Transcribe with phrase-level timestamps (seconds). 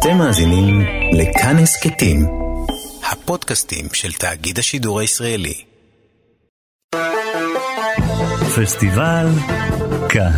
[0.00, 0.80] אתם מאזינים
[1.12, 2.26] לכאן הסכתים,
[3.12, 5.54] הפודקאסטים של תאגיד השידור הישראלי.
[8.56, 9.26] פסטיבל
[10.08, 10.32] כאן.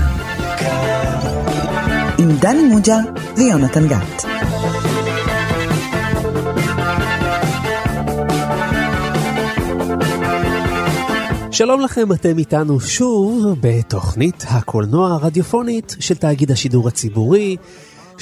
[2.18, 2.96] עם דני מוג'ה
[3.36, 4.24] ויונתן גת.
[11.50, 17.56] שלום לכם, אתם איתנו שוב בתוכנית הקולנוע הרדיופונית של תאגיד השידור הציבורי,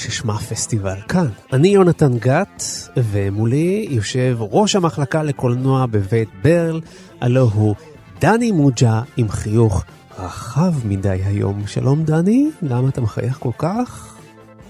[0.01, 1.27] ששמה פסטיבל כאן.
[1.53, 2.63] אני יונתן גת,
[2.97, 6.81] ומולי יושב ראש המחלקה לקולנוע בבית ברל,
[7.21, 7.75] הלו הוא
[8.21, 9.83] דני מוג'ה עם חיוך
[10.19, 11.67] רחב מדי היום.
[11.67, 14.15] שלום דני, למה אתה מחייך כל כך?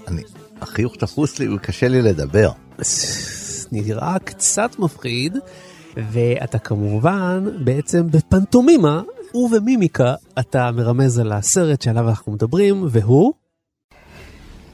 [0.08, 0.22] אני,
[0.60, 2.50] החיוך תפוס לי וקשה לי לדבר.
[3.72, 5.36] נראה קצת מפחיד,
[5.96, 9.02] ואתה כמובן בעצם בפנטומימה
[9.34, 13.32] ובמימיקה אתה מרמז על הסרט שעליו אנחנו מדברים, והוא?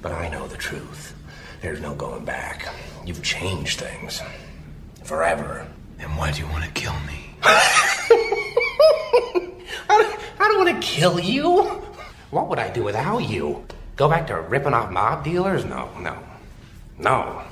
[0.03, 1.15] But I know truth.
[1.61, 2.69] There's no going back.
[3.05, 4.21] You've changed things.
[5.05, 5.67] Forever.
[5.97, 7.31] Then why do you want to kill me?
[7.43, 8.15] I
[9.89, 11.63] don't, I don't want to kill you.
[12.31, 13.65] What would I do without you?
[13.97, 15.65] Go back to ripping off mob dealers?
[15.65, 16.17] No, no.
[16.99, 17.43] No.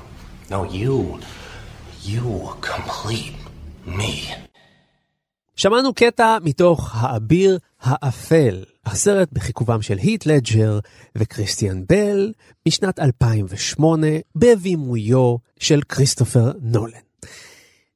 [0.51, 1.21] No, you.
[2.03, 3.35] You complete
[3.85, 4.33] me.
[5.57, 10.79] שמענו קטע מתוך האביר האפל, הסרט בחיכובם של היט לג'ר
[11.17, 12.33] וכריסטיאן בל
[12.69, 16.99] משנת 2008 בבימויו של כריסטופר נולן.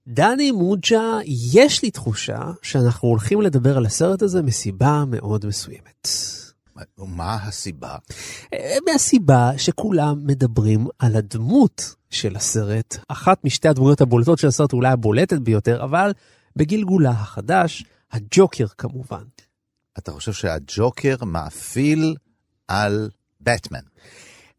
[0.07, 1.19] דני מוג'ה,
[1.53, 6.09] יש לי תחושה שאנחנו הולכים לדבר על הסרט הזה מסיבה מאוד מסוימת.
[6.99, 7.97] מה הסיבה?
[8.55, 14.89] אה, מהסיבה שכולם מדברים על הדמות של הסרט, אחת משתי הדמויות הבולטות של הסרט, אולי
[14.89, 16.13] הבולטת ביותר, אבל
[16.57, 19.23] בגלגולה החדש, הג'וקר כמובן.
[19.99, 22.17] אתה חושב שהג'וקר מאפיל
[22.69, 23.81] על בטמן.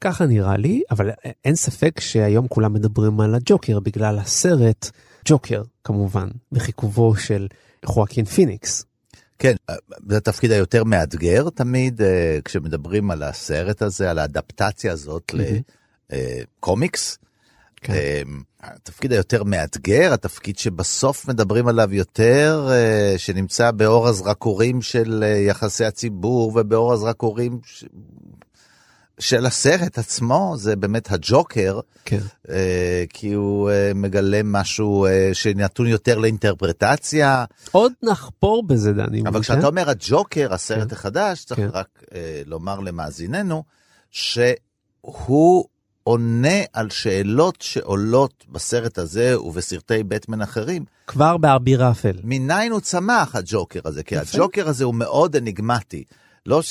[0.01, 1.09] ככה נראה לי, אבל
[1.45, 4.89] אין ספק שהיום כולם מדברים על הג'וקר בגלל הסרט
[5.25, 7.47] ג'וקר, כמובן, בחיכובו של
[7.85, 8.85] חואקין פיניקס.
[9.39, 9.55] כן,
[10.09, 15.33] זה התפקיד היותר מאתגר תמיד אה, כשמדברים על הסרט הזה, על האדפטציה הזאת
[16.09, 17.17] לקומיקס.
[17.81, 17.93] כן.
[17.93, 18.21] אה,
[18.63, 25.85] התפקיד היותר מאתגר, התפקיד שבסוף מדברים עליו יותר, אה, שנמצא באור הזרקורים של אה, יחסי
[25.85, 27.85] הציבור ובאור הזרקורים ש...
[29.19, 32.19] של הסרט עצמו, זה באמת הג'וקר, כן.
[32.49, 37.45] אה, כי הוא מגלה משהו שנתון יותר לאינטרפרטציה.
[37.71, 39.21] עוד נחפור בזה, דני.
[39.27, 39.41] אבל.
[39.41, 40.93] כשאתה אומר הג'וקר, הסרט כן.
[40.95, 41.69] החדש, צריך כן.
[41.73, 42.03] רק
[42.45, 43.63] לומר למאזיננו,
[44.11, 45.65] שהוא
[46.03, 50.85] עונה על שאלות שעולות בסרט הזה ובסרטי בטמן אחרים.
[51.07, 52.17] כבר באביר האפל.
[52.23, 54.03] מניין הוא צמח, הג'וקר הזה?
[54.03, 54.15] כי.
[54.17, 56.03] הג'וקר הזה הוא מאוד אניגמטי.
[56.45, 56.61] לא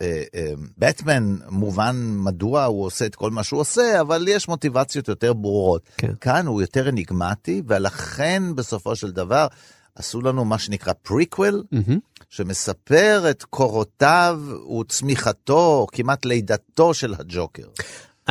[0.00, 5.82] שהבטמן מובן מדוע הוא עושה את כל מה שהוא עושה, אבל יש מוטיבציות יותר ברורות.
[5.96, 6.12] כן.
[6.20, 9.46] כאן הוא יותר אניגמטי, ולכן בסופו של דבר
[9.94, 11.98] עשו לנו מה שנקרא פריקוול, מהמם.
[12.28, 14.40] שמספר את קורותיו
[14.80, 17.66] וצמיחתו, כמעט לידתו של הג'וקר.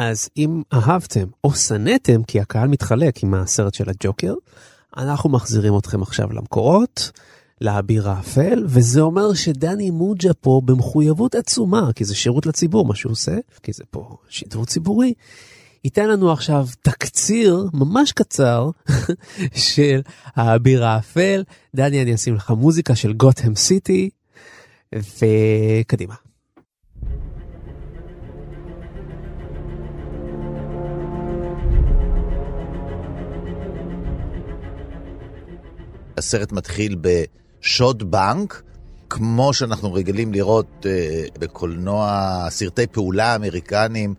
[0.01, 4.33] אז אם אהבתם או שנאתם, כי הקהל מתחלק עם הסרט של הג'וקר,
[4.97, 7.11] אנחנו מחזירים אתכם עכשיו למקורות,
[7.61, 13.11] לאביר האפל, וזה אומר שדני מוג'ה פה במחויבות עצומה, כי זה שירות לציבור מה שהוא
[13.11, 15.13] עושה, כי זה פה שידור ציבורי.
[15.83, 18.69] ייתן לנו עכשיו תקציר ממש קצר
[19.69, 20.01] של
[20.35, 21.43] האביר האפל.
[21.75, 24.09] דני, אני אשים לך מוזיקה של גותם סיטי,
[24.95, 26.28] וקדימה.
[36.19, 38.61] הסרט מתחיל בשוד בנק,
[39.09, 44.13] כמו שאנחנו רגילים לראות אה, בקולנוע, סרטי פעולה אמריקניים,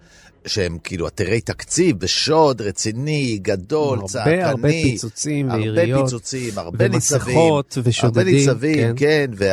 [0.46, 4.42] שהם כאילו עתירי תקציב, ושוד רציני, גדול, הרבה, צעקני.
[4.42, 7.20] הרבה פיצוצים ויריות, הרבה פיצוצים, הרבה ניצבים.
[7.20, 9.26] ומסכות ושודדים, הרבה ניצבים, כן.
[9.36, 9.46] כן,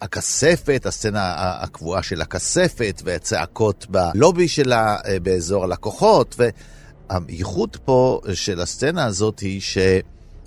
[0.00, 6.36] והכספת, הסצנה הקבועה של הכספת, והצעקות בלובי שלה אה, באזור הלקוחות,
[7.10, 9.60] והייחוד פה של הסצנה הזאת היא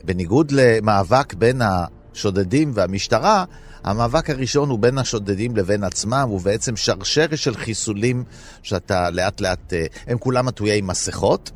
[0.06, 3.46] שבניגוד למאבק בין השודדים והמשטרה,
[3.84, 8.24] המאבק הראשון הוא בין השודדים לבין עצמם, הוא בעצם שרשרת של חיסולים
[8.64, 11.52] שאתה לאט לאט, אה, הם כולם עטויי מסכות,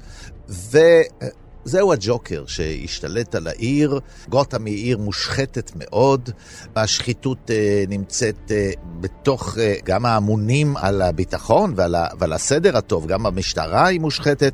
[0.50, 4.00] וזהו הג'וקר שהשתלט על העיר.
[4.30, 6.30] גותם היא עיר מושחתת מאוד,
[6.76, 13.86] השחיתות אה, נמצאת אה, בתוך גם האמונים על הביטחון ועל, ועל הסדר הטוב, גם המשטרה
[13.86, 14.54] היא מושחתת,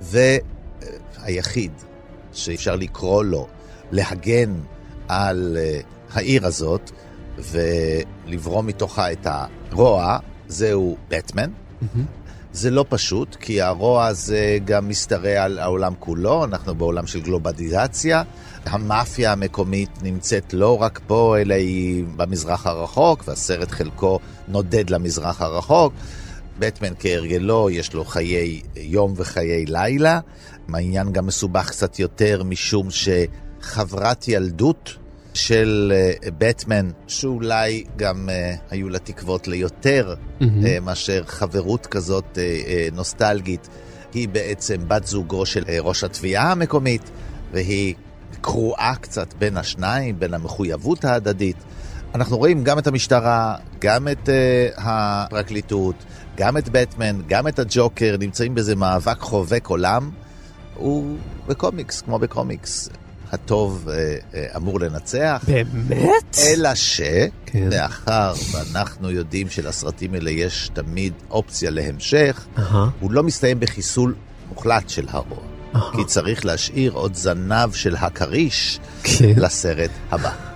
[0.00, 1.72] והיחיד
[2.32, 3.46] שאפשר לקרוא לו
[3.90, 4.54] להגן
[5.08, 5.80] על אה,
[6.12, 6.90] העיר הזאת
[7.38, 10.18] ולברום מתוכה את הרוע,
[10.48, 11.50] זהו בטמן.
[12.52, 18.22] זה לא פשוט, כי הרוע הזה גם משתרע על העולם כולו, אנחנו בעולם של גלובליזציה.
[18.64, 24.18] המאפיה המקומית נמצאת לא רק פה, אלא היא במזרח הרחוק, והסרט חלקו
[24.48, 25.92] נודד למזרח הרחוק.
[26.58, 30.20] בטמן כהרגלו, יש לו חיי יום וחיי לילה.
[30.74, 34.96] העניין גם מסובך קצת יותר, משום שחברת ילדות
[35.34, 35.92] של
[36.38, 40.44] בטמן, שאולי גם uh, היו לה תקוות ליותר mm-hmm.
[40.82, 42.38] מאשר חברות כזאת
[42.92, 43.68] נוסטלגית,
[44.14, 47.10] היא בעצם בת זוגו של ראש התביעה המקומית,
[47.52, 47.94] והיא
[48.40, 51.56] קרועה קצת בין השניים, בין המחויבות ההדדית.
[52.14, 55.94] אנחנו רואים גם את המשטרה, גם את uh, הפרקליטות,
[56.36, 60.10] גם את בטמן, גם את הג'וקר, נמצאים באיזה מאבק חובק עולם.
[60.74, 61.16] הוא
[61.46, 62.88] בקומיקס, כמו בקומיקס.
[63.32, 65.44] הטוב אה, אה, אמור לנצח.
[65.72, 66.36] באמת?
[66.38, 67.00] אלא ש...
[67.46, 67.68] כן.
[68.52, 72.74] ואנחנו יודעים שלסרטים האלה יש תמיד אופציה להמשך, uh-huh.
[73.00, 74.14] הוא לא מסתיים בחיסול
[74.48, 75.38] מוחלט של הרוע.
[75.74, 75.96] Uh-huh.
[75.96, 79.32] כי צריך להשאיר עוד זנב של הכריש כן.
[79.36, 80.51] לסרט הבא.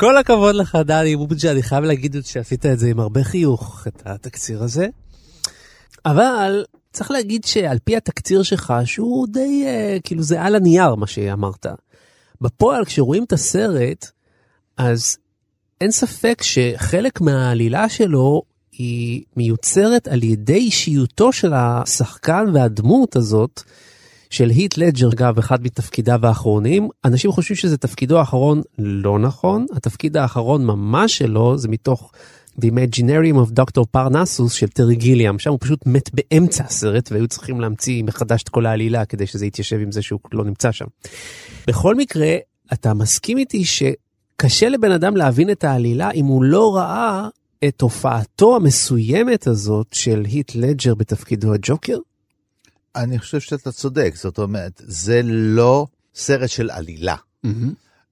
[0.00, 4.02] כל הכבוד לך, דני בובג'ה, אני חייב להגיד שעשית את זה עם הרבה חיוך, את
[4.06, 4.86] התקציר הזה.
[6.06, 11.06] אבל צריך להגיד שעל פי התקציר שלך, שהוא די, uh, כאילו זה על הנייר מה
[11.06, 11.66] שאמרת.
[12.40, 14.10] בפועל, כשרואים את הסרט,
[14.76, 15.16] אז
[15.80, 18.42] אין ספק שחלק מהעלילה שלו
[18.72, 23.62] היא מיוצרת על ידי אישיותו של השחקן והדמות הזאת,
[24.30, 26.88] של היט לג'ר, אגב, אחד מתפקידיו האחרונים.
[27.04, 29.66] אנשים חושבים שזה תפקידו האחרון, לא נכון.
[29.72, 32.12] התפקיד האחרון ממש שלו זה מתוך
[32.60, 33.84] The Imaginarium of Dr.
[33.90, 38.48] פרנסוס של טרי גיליאם, שם הוא פשוט מת באמצע הסרט והיו צריכים להמציא מחדש את
[38.48, 40.86] כל העלילה כדי שזה יתיישב עם זה שהוא לא נמצא שם.
[41.66, 42.36] בכל מקרה,
[42.72, 47.28] אתה מסכים איתי שקשה לבן אדם להבין את העלילה אם הוא לא ראה
[47.64, 51.96] את הופעתו המסוימת הזאת של היט לג'ר בתפקידו הג'וקר?
[52.96, 57.16] אני חושב שאתה צודק, זאת אומרת, זה לא סרט של עלילה.
[57.46, 57.48] Mm-hmm.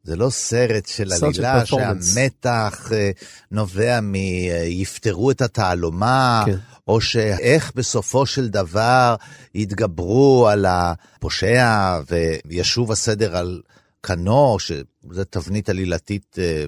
[0.02, 3.10] זה לא סרט של עלילה שהמתח אה,
[3.50, 4.14] נובע מ...
[4.14, 6.56] אה, את התעלומה, כן.
[6.88, 9.16] או שאיך בסופו של דבר
[9.54, 12.00] יתגברו על הפושע
[12.46, 13.62] וישוב הסדר על
[14.02, 16.64] כנו, שזו תבנית עלילתית אה,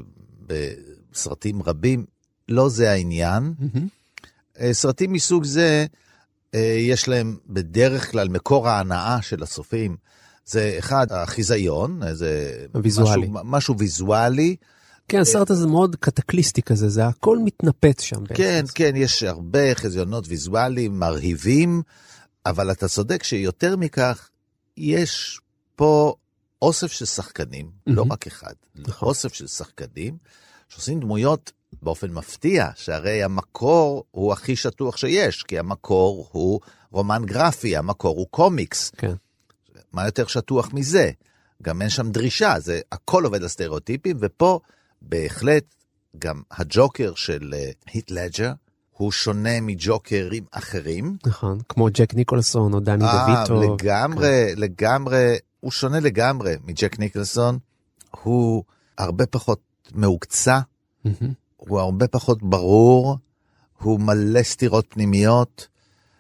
[0.47, 2.05] בסרטים רבים.
[2.49, 3.55] לא זה העניין.
[3.61, 4.73] Mm-hmm.
[4.73, 5.87] סרטים מסוג זה,
[6.79, 9.97] יש להם בדרך כלל מקור ההנאה של הצופים.
[10.45, 13.27] זה אחד, החיזיון, זה ויזואלי.
[13.29, 14.57] משהו, משהו ויזואלי.
[15.09, 18.27] כן, הסרט הזה מאוד קטקליסטי כזה, זה הכל מתנפץ שם.
[18.27, 18.73] כן, בעצם.
[18.75, 21.83] כן, יש הרבה חזיונות ויזואליים מרהיבים,
[22.47, 24.29] אבל אתה צודק שיותר מכך,
[24.77, 25.41] יש
[25.77, 26.15] פה
[26.63, 27.93] אוסף של שחקנים, mm-hmm.
[27.93, 29.09] לא רק אחד, נכון.
[29.09, 30.17] אוסף של שחקנים,
[30.69, 37.77] שעושים דמויות באופן מפתיע, שהרי המקור הוא הכי שטוח שיש, כי המקור הוא רומן גרפי,
[37.77, 38.91] המקור הוא קומיקס.
[38.97, 39.15] כן.
[39.93, 41.11] מה יותר שטוח מזה?
[41.63, 44.61] גם אין שם דרישה, זה הכל עובד על סטריאוטיפים, ופה
[45.03, 45.65] בהחלט
[46.19, 47.55] גם הג'וקר של
[47.87, 48.53] היט uh, לג'ר,
[48.91, 51.17] הוא שונה מג'וקרים אחרים.
[51.27, 53.75] נכון, כמו ג'ק ניקולסון או דני 아, דויטו.
[53.75, 54.61] לגמרי, כן.
[54.61, 57.59] לגמרי, הוא שונה לגמרי מג'ק ניקולסון.
[58.11, 58.65] הוא
[58.99, 59.61] הרבה פחות
[59.95, 60.59] מהוקצע,
[61.07, 61.11] mm-hmm.
[61.61, 63.17] הוא הרבה פחות ברור,
[63.79, 65.69] הוא מלא סתירות פנימיות.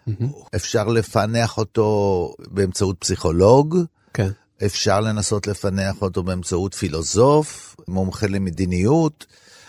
[0.08, 0.24] Mm-hmm.
[0.56, 3.78] אפשר לפענח אותו באמצעות פסיכולוג,
[4.14, 4.30] כן.
[4.66, 9.26] אפשר לנסות לפענח אותו באמצעות פילוסוף, מומחה למדיניות,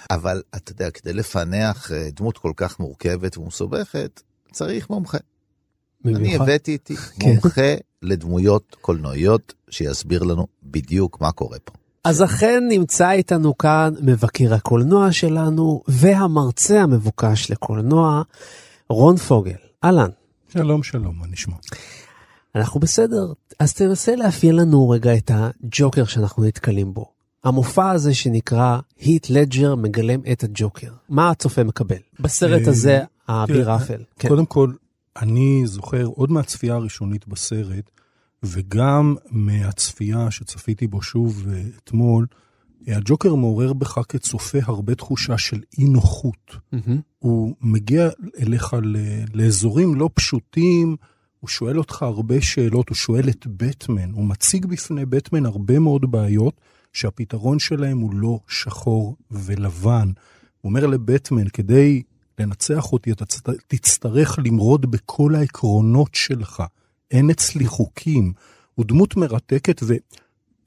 [0.09, 5.17] אבל אתה יודע, כדי לפענח אה, דמות כל כך מורכבת ומסובכת, צריך מומחה.
[6.03, 6.21] במיוחד.
[6.21, 7.29] אני הבאתי איתי כן.
[7.29, 11.73] מומחה לדמויות קולנועיות שיסביר לנו בדיוק מה קורה פה.
[12.03, 18.21] אז אכן נמצא איתנו כאן מבקר הקולנוע שלנו והמרצה המבוקש לקולנוע,
[18.89, 19.55] רון פוגל.
[19.83, 20.09] אהלן.
[20.49, 21.55] שלום, שלום, מה נשמע?
[22.55, 27.05] אנחנו בסדר, אז תנסה לאפיין לנו רגע את הג'וקר שאנחנו נתקלים בו.
[27.43, 30.91] המופע הזה שנקרא היט לג'ר מגלם את הג'וקר.
[31.09, 32.01] מה הצופה מקבל?
[32.19, 34.03] בסרט הזה, האביר אפל.
[34.19, 34.29] כן.
[34.29, 34.71] קודם כל,
[35.21, 37.89] אני זוכר עוד מהצפייה הראשונית בסרט,
[38.43, 42.25] וגם מהצפייה שצפיתי בו שוב אה, אתמול,
[42.87, 46.55] הג'וקר מעורר בך כצופה הרבה תחושה של אי נוחות.
[46.55, 46.91] Mm-hmm.
[47.19, 48.75] הוא מגיע אליך
[49.33, 50.95] לאזורים לא פשוטים,
[51.39, 56.11] הוא שואל אותך הרבה שאלות, הוא שואל את בטמן, הוא מציג בפני בטמן הרבה מאוד
[56.11, 56.61] בעיות
[56.93, 60.07] שהפתרון שלהם הוא לא שחור ולבן.
[60.61, 62.01] הוא אומר לבטמן, כדי
[62.39, 63.25] לנצח אותי אתה
[63.67, 66.63] תצטרך למרוד בכל העקרונות שלך.
[67.11, 68.33] אין אצלי חוקים.
[68.75, 69.93] הוא דמות מרתקת, ו...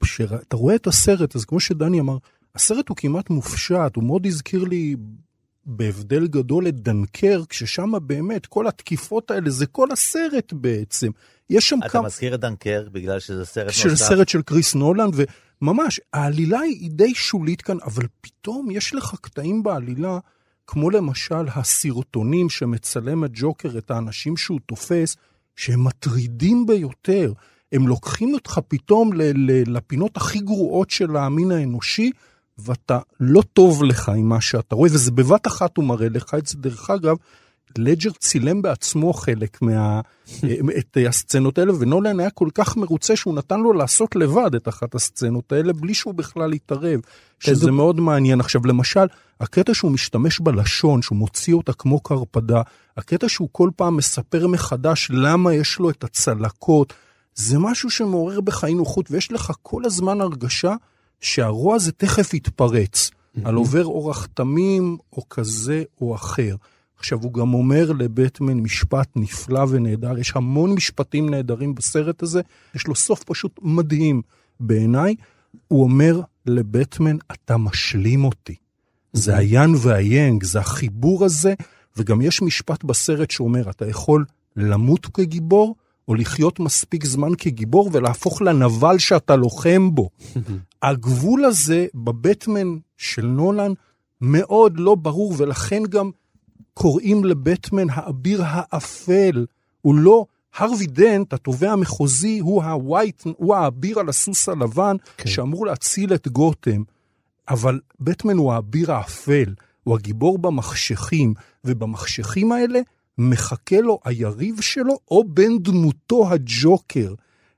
[0.03, 2.17] כשאתה רואה את הסרט, אז כמו שדני אמר,
[2.55, 4.95] הסרט הוא כמעט מופשט, הוא מאוד הזכיר לי
[5.65, 11.11] בהבדל גדול את דנקרק, ששם באמת כל התקיפות האלה, זה כל הסרט בעצם.
[11.49, 12.01] יש שם אתה כמה...
[12.01, 14.05] מזכיר את דנקרק בגלל שזה סרט של נוסף?
[14.05, 15.09] סרט של קריס נולן,
[15.61, 20.19] וממש, העלילה היא די שולית כאן, אבל פתאום יש לך קטעים בעלילה,
[20.67, 25.15] כמו למשל הסרטונים שמצלם הג'וקר את האנשים שהוא תופס,
[25.55, 27.33] שהם מטרידים ביותר.
[27.71, 29.11] הם לוקחים אותך פתאום
[29.67, 32.11] לפינות הכי גרועות של המין האנושי,
[32.57, 36.47] ואתה לא טוב לך עם מה שאתה רואה, וזה בבת אחת הוא מראה לך את
[36.47, 36.57] זה.
[36.57, 37.15] דרך אגב,
[37.77, 40.01] לג'ר צילם בעצמו חלק מה...
[40.79, 44.95] את הסצנות האלה, ונולן היה כל כך מרוצה שהוא נתן לו לעשות לבד את אחת
[44.95, 46.99] הסצנות האלה, בלי שהוא בכלל יתערב,
[47.39, 48.39] שזה מאוד מעניין.
[48.39, 49.05] עכשיו, למשל,
[49.39, 52.61] הקטע שהוא משתמש בלשון, שהוא מוציא אותה כמו קרפדה,
[52.97, 56.93] הקטע שהוא כל פעם מספר מחדש למה יש לו את הצלקות,
[57.35, 60.75] זה משהו שמעורר בך אי נוחות, ויש לך כל הזמן הרגשה
[61.21, 63.11] שהרוע הזה תכף יתפרץ,
[63.43, 66.55] על עובר אורח תמים או כזה או אחר.
[67.05, 72.41] עכשיו, הוא גם אומר לבטמן משפט נפלא ונהדר, יש המון משפטים נהדרים בסרט הזה,
[72.75, 74.21] יש לו סוף פשוט מדהים
[74.59, 75.15] בעיניי.
[75.67, 78.55] הוא אומר לבטמן, אתה משלים אותי.
[79.13, 81.53] זה היאן והיאנג, זה החיבור הזה,
[81.97, 85.75] וגם יש משפט בסרט שאומר, אתה יכול למות כגיבור,
[86.07, 90.09] או לחיות מספיק זמן כגיבור ולהפוך לנבל שאתה לוחם בו.
[90.81, 93.71] הגבול הזה בבטמן של נולן
[94.21, 96.11] מאוד לא ברור, ולכן גם
[96.73, 99.45] קוראים לבטמן האביר האפל.
[99.81, 105.29] הוא לא, הרווי דנט, התובע המחוזי, הוא הווייט, הוא האביר על הסוס הלבן, כן.
[105.29, 106.83] שאמור להציל את גותם.
[107.49, 111.33] אבל בטמן הוא האביר האפל, הוא הגיבור במחשכים,
[111.65, 112.79] ובמחשכים האלה
[113.17, 117.13] מחכה לו היריב שלו, או בן דמותו הג'וקר.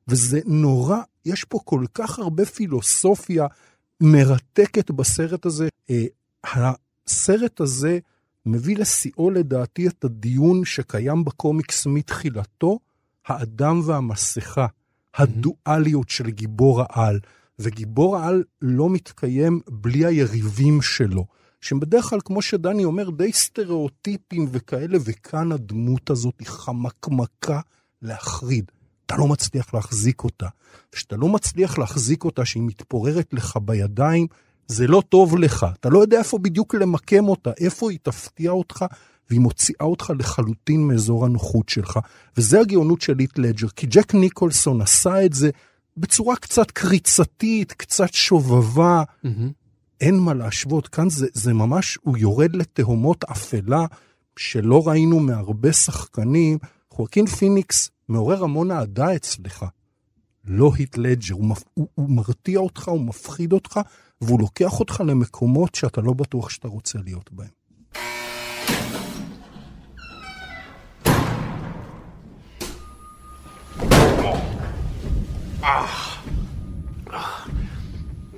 [0.08, 3.48] וזה נורא, יש פה כל כך הרבה פילוסופיה
[4.02, 5.68] מרתקת בסרט הזה.
[6.44, 8.00] הסרט הזה
[8.48, 12.80] מביא לשיאו לדעתי את הדיון שקיים בקומיקס מתחילתו,
[13.26, 14.68] האדם והמסכה,
[15.16, 17.20] הדואליות של גיבור העל.
[17.60, 21.26] וגיבור העל לא מתקיים בלי היריבים שלו,
[21.62, 27.60] שהם בדרך כלל, כמו שדני אומר, די סטריאוטיפים וכאלה, וכאן הדמות הזאת היא חמקמקה
[28.02, 28.72] להחריד.
[29.06, 30.48] אתה לא מצליח להחזיק אותה.
[30.92, 34.28] כשאתה לא מצליח להחזיק אותה, שהיא מתפוררת לך בידיים,
[34.68, 35.66] זה לא טוב לך.
[35.80, 38.86] אתה לא יודע איפה בדיוק למקם אותה, איפה היא תפתיע אותך,
[39.30, 42.00] והיא מוציאה אותך לחלוטין מאזור הנוחות שלך.
[42.38, 45.50] וזה הגאונות של הית' לדג'ר, כי ג'ק ניקולסון עשה את זה
[45.98, 49.04] בצורה קצת קריצתית, קצת שובבה.
[49.04, 49.28] Mm-hmm.
[50.02, 53.86] אין מה להשוות, כאן זה, זה ממש, הוא יורד לתהומות אפלה
[54.38, 56.58] שלא ראינו מהרבה שחקנים.
[56.90, 59.66] חואקין פיניקס מעורר המון אהדה אצלך.
[60.46, 63.80] לא הית' לדג'ר, הוא, הוא, הוא מרתיע אותך, הוא מפחיד אותך,
[64.22, 67.58] והוא לוקח אותך למקומות שאתה לא בטוח שאתה רוצה להיות בהם.
[75.70, 76.24] Ah.
[77.20, 77.50] Ah.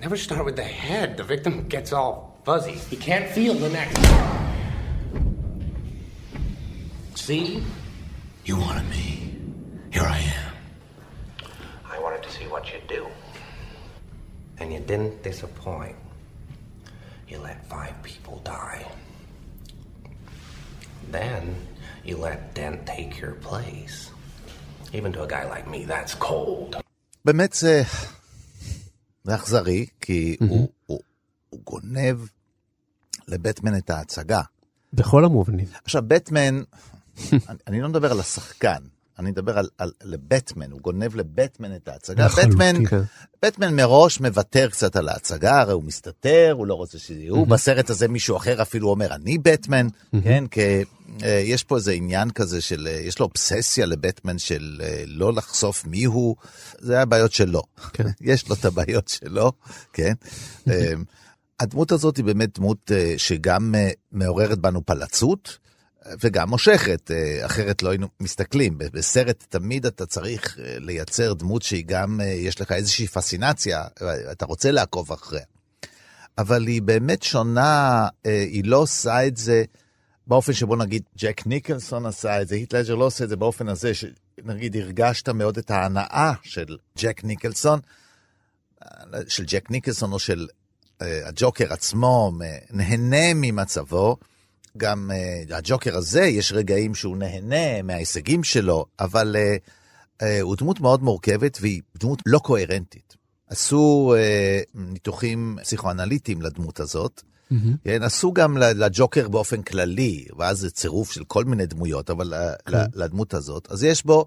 [0.04, 1.08] Never start with the head.
[1.20, 2.78] The victim gets all fuzzy.
[2.92, 3.90] He can't feel the neck.
[7.26, 7.46] See?
[8.48, 9.06] You wanted me.
[9.96, 10.46] Here.
[11.94, 13.04] I wanted to see what you'd do.
[14.70, 15.98] And you didn't disappoint.
[17.28, 18.86] You let five people die.
[21.12, 21.42] Then
[22.08, 23.98] you let Dent take your place.
[24.94, 26.76] Even to a guy like me, that's cold.
[27.26, 27.84] באמת זה,
[29.24, 30.46] זה אכזרי, כי mm-hmm.
[30.50, 31.00] הוא, הוא,
[31.50, 32.18] הוא גונב
[33.28, 34.42] לבטמן את ההצגה.
[34.94, 35.68] בכל המובנים.
[35.84, 36.64] עכשיו, בטמן,
[37.32, 38.84] אני, אני לא מדבר על השחקן,
[39.20, 42.28] אני מדבר על, על לבטמן, הוא גונב לבטמן את ההצגה.
[42.28, 43.02] בטמן, כן.
[43.46, 47.44] בטמן מראש מוותר קצת על ההצגה, הרי הוא מסתתר, הוא לא רוצה שזה יהיו.
[47.44, 47.50] Mm-hmm.
[47.50, 50.24] בסרט הזה מישהו אחר אפילו אומר, אני בטמן, Mm-hmm.
[50.24, 50.84] כן, כי
[51.24, 55.34] אה, יש פה איזה עניין כזה של, אה, יש לו אובססיה לבטמן של אה, לא
[55.34, 56.36] לחשוף מי הוא,
[56.80, 57.62] זה הבעיות שלו.
[57.94, 58.08] כן.
[58.22, 59.52] יש לו את הבעיות שלו,
[59.94, 60.14] כן.
[60.70, 60.94] אה,
[61.60, 63.76] הדמות הזאת היא באמת דמות שגם
[64.12, 65.58] מעוררת בנו פלצות.
[66.06, 68.78] וגם מושכת, אה, אחרת לא היינו מסתכלים.
[68.78, 73.84] בסרט תמיד אתה צריך אה, לייצר דמות שהיא גם, אה, יש לך איזושהי פסינציה,
[74.32, 75.44] אתה רוצה לעקוב אחריה.
[76.38, 79.64] אבל היא באמת שונה, היא לא עושה את זה
[80.28, 83.70] באופן שבו נגיד ג'ק ניקלסון עשה את זה, היט לג'ר לא עושה את זה באופן
[83.70, 87.80] הזה, שנגיד הרגשת מאוד את ההנאה של ג'ק ניקלסון,
[89.28, 90.48] של ג'ק ניקלסון או של
[91.00, 92.32] הג'וקר עצמו,
[92.70, 94.18] נהנה ממצבו.
[94.78, 100.80] גם uh, הג'וקר הזה, יש רגעים שהוא נהנה מההישגים שלו, אבל uh, uh, הוא דמות
[100.80, 103.20] מאוד מורכבת והיא דמות לא קוהרנטית.
[103.50, 107.22] עשו אה, ניתוחים פסיכואנליטיים לדמות הזאת.
[107.84, 112.86] כן, עשו גם לג'וקר באופן כללי, ואז זה צירוף של כל מיני דמויות, אבל ל-
[112.96, 113.68] לדמות הזאת.
[113.72, 114.26] אז יש בו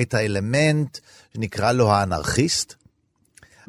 [0.00, 0.98] את האלמנט
[1.34, 2.74] שנקרא לו האנרכיסט,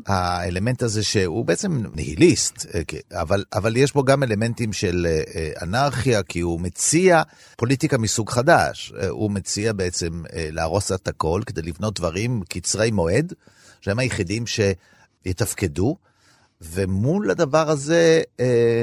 [0.06, 5.22] האלמנט הזה שהוא בעצם ניהיליסט, אה, כן, אבל, אבל יש בו גם אלמנטים של אה,
[5.36, 7.22] אה, אנרכיה, כי הוא מציע
[7.58, 8.94] פוליטיקה מסוג חדש.
[9.10, 13.34] הוא מציע בעצם להרוס את הכל כדי לבנות דברים קצרי מועד,
[13.82, 15.98] שהם היחידים שיתפקדו,
[16.62, 18.22] ומול הדבר הזה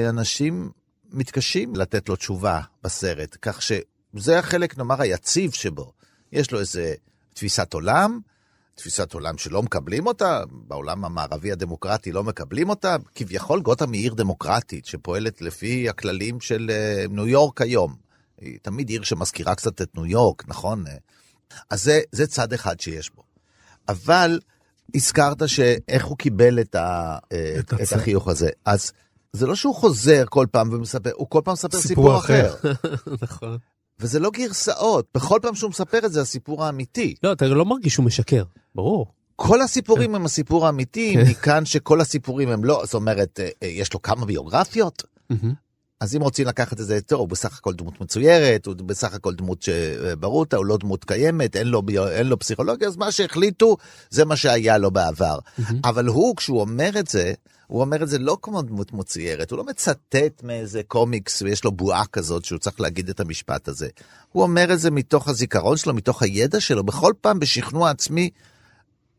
[0.09, 0.69] אנשים
[1.11, 5.91] מתקשים לתת לו תשובה בסרט, כך שזה החלק, נאמר, היציב שבו.
[6.31, 6.93] יש לו איזה
[7.33, 8.19] תפיסת עולם,
[8.79, 14.13] תפיסת עולם שלא מקבלים אותה, בעולם המערבי הדמוקרטי לא מקבלים אותה, כביכול גותם היא עיר
[14.13, 17.95] דמוקרטית שפועלת לפי הכללים של אה, ניו יורק היום.
[18.41, 20.83] היא תמיד עיר שמזכירה קצת את ניו יורק, נכון?
[21.69, 23.23] אז זה, זה צד אחד שיש בו.
[23.89, 24.39] אבל
[24.95, 28.49] הזכרת שאיך הוא קיבל את, ה, אה, את את החיוך הזה.
[28.65, 28.91] אז
[29.33, 32.53] זה לא שהוא חוזר כל פעם ומספר, הוא כל פעם מספר סיפור סיפור, אחר.
[32.53, 32.73] אחר.
[33.23, 33.57] נכון.
[33.99, 37.15] וזה לא גרסאות, בכל פעם שהוא מספר את זה, הסיפור האמיתי.
[37.23, 38.43] לא, אתה לא מרגיש שהוא משקר,
[38.75, 39.07] ברור.
[39.35, 41.31] כל הסיפורים הם הסיפור האמיתי, כן.
[41.31, 45.03] מכאן שכל הסיפורים הם לא, זאת אומרת, אה, אה, יש לו כמה ביוגרפיות,
[45.99, 49.33] אז אם רוצים לקחת את זה, טוב, הוא בסך הכל דמות מצוירת, הוא בסך הכל
[49.33, 53.77] דמות שברוטה, הוא לא דמות קיימת, אין לו, אין לו פסיכולוגיה, אז מה שהחליטו,
[54.09, 55.39] זה מה שהיה לו בעבר.
[55.83, 57.33] אבל הוא, כשהוא אומר את זה,
[57.67, 61.71] הוא אומר את זה לא כמו דמות מצוירת, הוא לא מצטט מאיזה קומיקס ויש לו
[61.71, 63.87] בועה כזאת שהוא צריך להגיד את המשפט הזה.
[64.31, 68.29] הוא אומר את זה מתוך הזיכרון שלו, מתוך הידע שלו, בכל פעם בשכנוע עצמי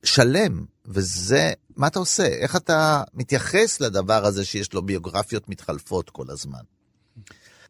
[0.03, 2.27] שלם, וזה, מה אתה עושה?
[2.27, 6.63] איך אתה מתייחס לדבר הזה שיש לו ביוגרפיות מתחלפות כל הזמן?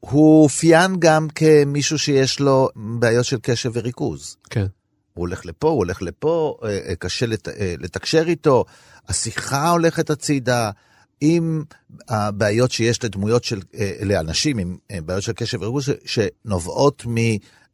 [0.00, 4.37] הוא אופיין גם כמישהו שיש לו בעיות של קשב וריכוז.
[4.50, 4.66] כן.
[5.14, 8.64] הוא הולך לפה, הוא הולך לפה, אה, אה, קשה לת, אה, לתקשר איתו,
[9.08, 10.70] השיחה הולכת הצידה.
[11.22, 11.64] עם
[12.08, 13.60] הבעיות שיש לדמויות של,
[14.02, 17.06] לאנשים עם בעיות של קשב וריכוז שנובעות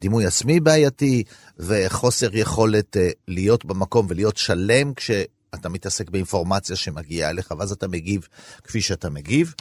[0.01, 1.23] מדימוי עצמי בעייתי
[1.59, 8.29] וחוסר יכולת אה, להיות במקום ולהיות שלם כשאתה מתעסק באינפורמציה שמגיעה אליך, ואז אתה מגיב
[8.65, 9.55] כפי שאתה מגיב.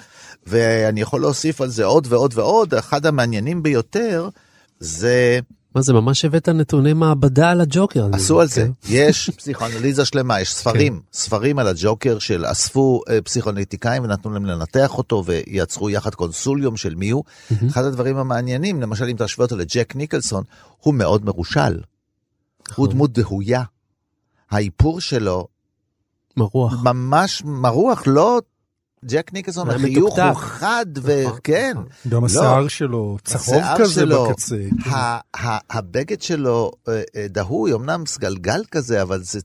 [0.45, 4.29] ואני יכול להוסיף על זה עוד ועוד ועוד, אחד המעניינים ביותר
[4.79, 5.39] זה...
[5.75, 8.07] מה זה, ממש הבאת נתוני מעבדה על הג'וקר.
[8.13, 8.71] עשו על זה, כן.
[8.89, 14.97] יש פסיכואנליזה שלמה, יש ספרים, ספרים על הג'וקר של אספו אה, פסיכואנליטיקאים ונתנו להם לנתח
[14.97, 17.23] אותו ויצרו יחד קונסוליום של מי הוא.
[17.67, 20.43] אחד הדברים המעניינים, למשל אם תשווה אותו לג'ק ניקלסון,
[20.79, 21.81] הוא מאוד מרושל.
[22.75, 23.63] הוא דמות דהויה.
[24.51, 25.47] האיפור שלו
[26.37, 26.83] מרוח.
[26.83, 28.41] ממש מרוח, לא...
[29.05, 30.33] ג'ק ניקלסון, החיוך הוא.
[30.33, 31.71] חד נכון, וכן.
[31.75, 31.85] נכון.
[32.09, 32.25] גם לא.
[32.25, 34.55] השיער שלו צהוב כזה בקצה.
[35.69, 39.39] הבגד שלו אה, אה, דהוי, אמנם סגלגל כזה, אבל זה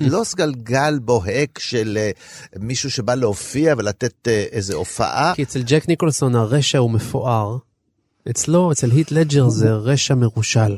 [0.00, 2.10] לא סגלגל בוהק של אה,
[2.58, 5.32] מישהו שבא להופיע ולתת איזה הופעה.
[5.34, 7.56] כי אצל ג'ק ניקולסון הרשע הוא מפואר.
[8.30, 10.76] אצלו, אצל היט לג'ר זה רשע מרושל.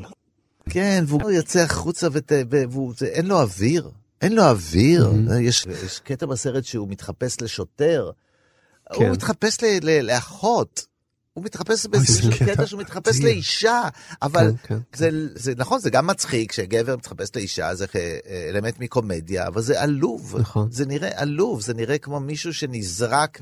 [0.70, 3.90] כן, והוא יוצא החוצה ות- ו- והוא, זה- אין לו אוויר.
[4.22, 5.12] אין לו אוויר.
[5.30, 8.10] אה, יש יש קטע בסרט שהוא מתחפש לשוטר.
[8.94, 9.04] כן.
[9.04, 10.86] הוא מתחפש ל- ל- לאחות.
[11.32, 13.20] הוא מתחפש באיזשהו זה קטע שהוא מתחפש.
[13.20, 13.82] לאישה,
[14.22, 14.98] אבל כן, כן.
[14.98, 19.82] זה, זה נכון, זה גם מצחיק שגבר מתחפש לאישה, זה אה, אלמנט מקומדיה, אבל זה
[19.82, 20.36] עלוב.
[20.38, 20.68] נכון.
[20.70, 23.40] זה נראה עלוב, זה נראה כמו מישהו שנזרק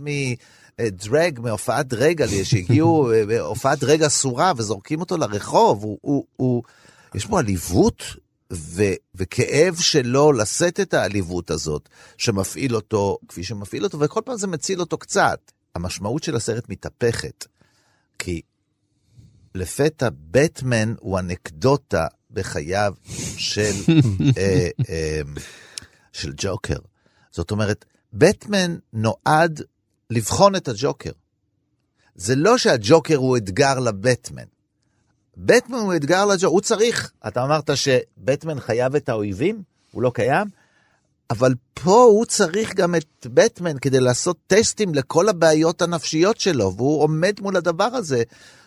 [0.79, 5.83] מדרג, מהופעת דרג, שהגיעו אה, מהופעת דרג אסורה וזורקים אותו לרחוב.
[5.83, 6.63] הוא, הוא, הוא,
[7.15, 8.03] יש בו עליבות
[8.53, 8.83] ו,
[9.15, 14.81] וכאב שלו לשאת את העליבות הזאת, שמפעיל אותו כפי שמפעיל אותו, וכל פעם זה מציל
[14.81, 15.53] אותו קצת.
[15.75, 17.47] המשמעות של הסרט מתהפכת,
[18.19, 18.41] כי
[19.55, 22.95] לפתע בטמן הוא אנקדוטה בחייו
[23.37, 23.73] של,
[24.39, 25.21] אה, אה,
[26.13, 26.79] של ג'וקר.
[27.31, 29.63] זאת אומרת, בטמן נועד
[30.11, 31.13] לבחון את הג'וקר.
[32.15, 34.54] זה לא שהג'וקר הוא אתגר לבטמן.
[35.37, 40.47] בטמן הוא אתגר לג'וקר, הוא צריך, אתה אמרת שבטמן חייב את האויבים, הוא לא קיים,
[41.31, 47.03] אבל פה הוא צריך גם את בטמן כדי לעשות טסטים לכל הבעיות הנפשיות שלו, והוא
[47.03, 48.23] עומד מול הדבר הזה,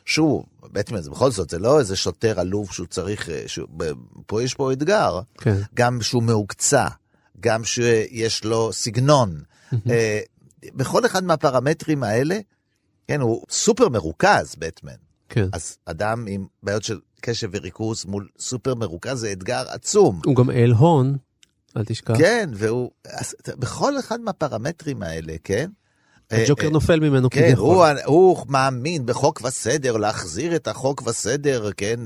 [0.06, 3.67] שהוא, בטמן זה בכל זאת, זה לא איזה שוטר עלוב שהוא צריך, אה, שהוא,
[4.25, 5.56] פה יש פה אתגר, כן.
[5.73, 6.88] גם שהוא מהוקצע,
[7.39, 9.41] גם שיש לו סגנון.
[9.89, 10.19] אה,
[10.63, 12.39] בכל אחד מהפרמטרים האלה,
[13.08, 15.07] כן, הוא סופר מרוכז, בטמן.
[15.30, 15.48] כן.
[15.54, 20.22] אז אדם עם בעיות של קשב וריכוז מול סופר מרוכז זה אתגר עצום.
[20.26, 21.18] הוא גם אל הון,
[21.78, 22.18] אל תשכח.
[22.18, 25.70] כן, והוא, אז, בכל אחד מהפרמטרים האלה, כן?
[26.32, 27.76] הג'וקר אה, נופל ממנו כן, כביכול.
[27.76, 32.00] הוא, הוא מאמין בחוק וסדר, להחזיר את החוק וסדר, כן?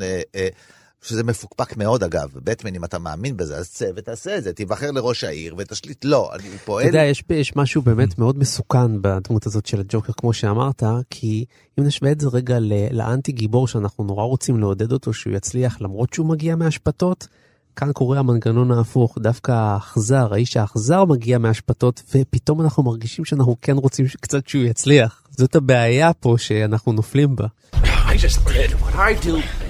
[1.02, 4.92] שזה מפוקפק מאוד אגב, בטמן אם אתה מאמין בזה אז צא ותעשה את זה, תיבחר
[4.92, 6.88] לראש העיר ותשליט, לא, אני פועל.
[6.88, 11.46] אתה יודע, יש, יש משהו באמת מאוד מסוכן בדמות הזאת של הג'וקר, כמו שאמרת, כי
[11.80, 12.58] אם נשווה את זה רגע
[12.92, 17.28] לאנטי גיבור שאנחנו נורא רוצים לעודד אותו שהוא יצליח למרות שהוא מגיע מהשפתות,
[17.76, 23.78] כאן קורה המנגנון ההפוך, דווקא האכזר, האיש האכזר מגיע מהשפתות, ופתאום אנחנו מרגישים שאנחנו כן
[23.78, 25.24] רוצים קצת שהוא יצליח.
[25.30, 27.48] זאת הבעיה פה שאנחנו נופלים בה.
[27.74, 29.61] I just did what I do.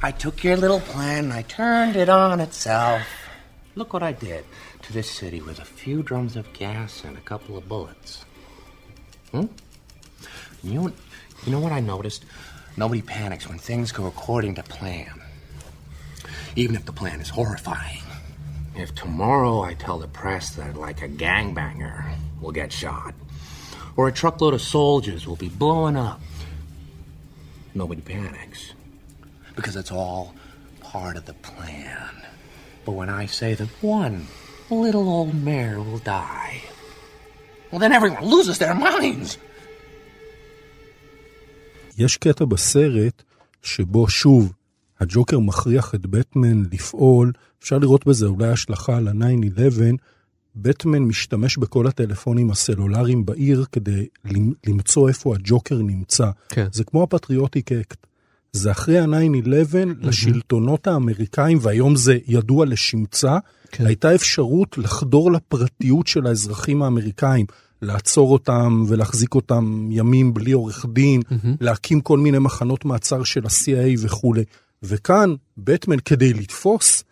[0.00, 3.02] I took your little plan and I turned it on itself.
[3.74, 4.44] Look what I did
[4.82, 8.24] to this city with a few drums of gas and a couple of bullets.
[9.32, 9.46] Hmm?
[10.62, 10.92] You,
[11.44, 12.24] you know what I noticed?
[12.76, 15.20] Nobody panics when things go according to plan.
[16.54, 18.02] Even if the plan is horrifying.
[18.76, 23.14] If tomorrow I tell the press that, like, a gangbanger will get shot,
[23.96, 26.20] or a truckload of soldiers will be blowing up,
[27.74, 28.74] nobody panics.
[29.58, 30.24] Because it's all
[30.94, 32.12] part of the plan.
[32.84, 34.16] But when I say that one
[34.84, 36.56] little old mare will die,
[37.70, 39.38] well, then everyone loses their minds.
[41.98, 43.22] יש קטע בסרט
[43.62, 44.52] שבו שוב
[45.00, 49.80] הג'וקר מכריח את בטמן לפעול, אפשר לראות בזה אולי השלכה על ה-9-11,
[50.56, 54.06] בטמן משתמש בכל הטלפונים הסלולריים בעיר כדי
[54.66, 56.30] למצוא איפה הג'וקר נמצא.
[56.48, 56.66] כן.
[56.72, 58.07] זה כמו הפטריוטיק אקט.
[58.58, 63.38] זה אחרי ה-9-11 לשלטונות האמריקאים, והיום זה ידוע לשמצה,
[63.70, 63.86] כן.
[63.86, 67.46] הייתה אפשרות לחדור לפרטיות של האזרחים האמריקאים.
[67.82, 71.22] לעצור אותם ולהחזיק אותם ימים בלי עורך דין,
[71.60, 74.44] להקים כל מיני מחנות מעצר של ה-CIA וכולי.
[74.82, 77.04] וכאן בטמן כדי לתפוס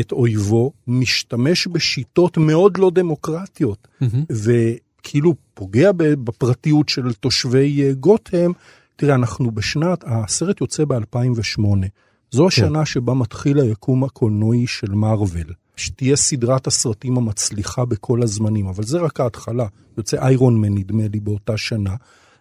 [0.00, 3.88] את אויבו משתמש בשיטות מאוד לא דמוקרטיות,
[4.30, 8.52] וכאילו פוגע בפרטיות של תושבי אה, גותהם.
[8.96, 11.62] תראה, אנחנו בשנת, הסרט יוצא ב-2008.
[12.30, 15.52] זו השנה שבה מתחיל היקום הקולנועי של מארוול.
[15.76, 19.66] שתהיה סדרת הסרטים המצליחה בכל הזמנים, אבל זה רק ההתחלה.
[19.96, 21.94] יוצא איירון מן, נדמה לי, באותה שנה.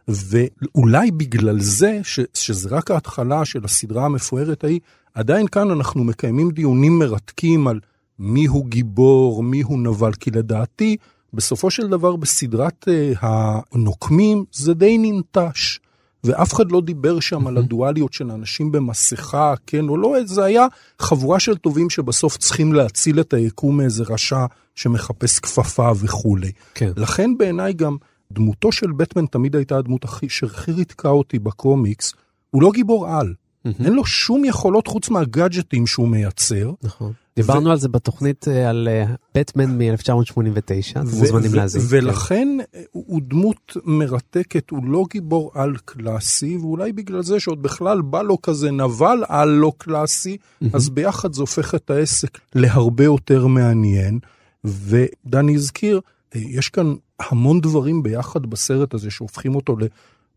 [0.07, 4.79] ואולי בגלל זה, ש, שזה רק ההתחלה של הסדרה המפוארת ההיא,
[5.13, 7.79] עדיין כאן אנחנו מקיימים דיונים מרתקים על
[8.19, 10.97] מיהו גיבור, מיהו נבל, כי לדעתי,
[11.33, 13.25] בסופו של דבר בסדרת uh,
[13.71, 15.79] הנוקמים זה די ננטש.
[16.23, 20.67] ואף אחד לא דיבר שם על הדואליות של אנשים במסכה, כן או לא, זה היה
[20.99, 26.51] חבורה של טובים שבסוף צריכים להציל את היקום מאיזה רשע שמחפש כפפה וכולי.
[26.73, 26.91] כן.
[26.97, 27.97] לכן בעיניי גם
[28.31, 32.13] דמותו של בטמן תמיד הייתה הדמות הכי, שהכי ריתקה אותי בקומיקס.
[32.49, 33.33] הוא לא גיבור על.
[33.65, 36.71] אין לו שום יכולות חוץ מהגאדג'טים שהוא מייצר.
[36.83, 37.13] נכון.
[37.35, 38.87] דיברנו על זה בתוכנית אה, על
[39.35, 41.81] בטמן מ-1989, אתם מוזמנים להאזין.
[41.81, 41.87] כן.
[41.89, 48.01] ולכן אה, הוא דמות מרתקת, הוא לא גיבור על קלאסי, ואולי בגלל זה שעוד בכלל
[48.01, 50.37] בא לו כזה נבל על לא קלאסי,
[50.73, 54.19] אז ביחד זה הופך את העסק להרבה יותר מעניין.
[54.63, 56.01] ודני הזכיר,
[56.35, 59.77] אה, יש כאן המון דברים ביחד בסרט הזה שהופכים אותו.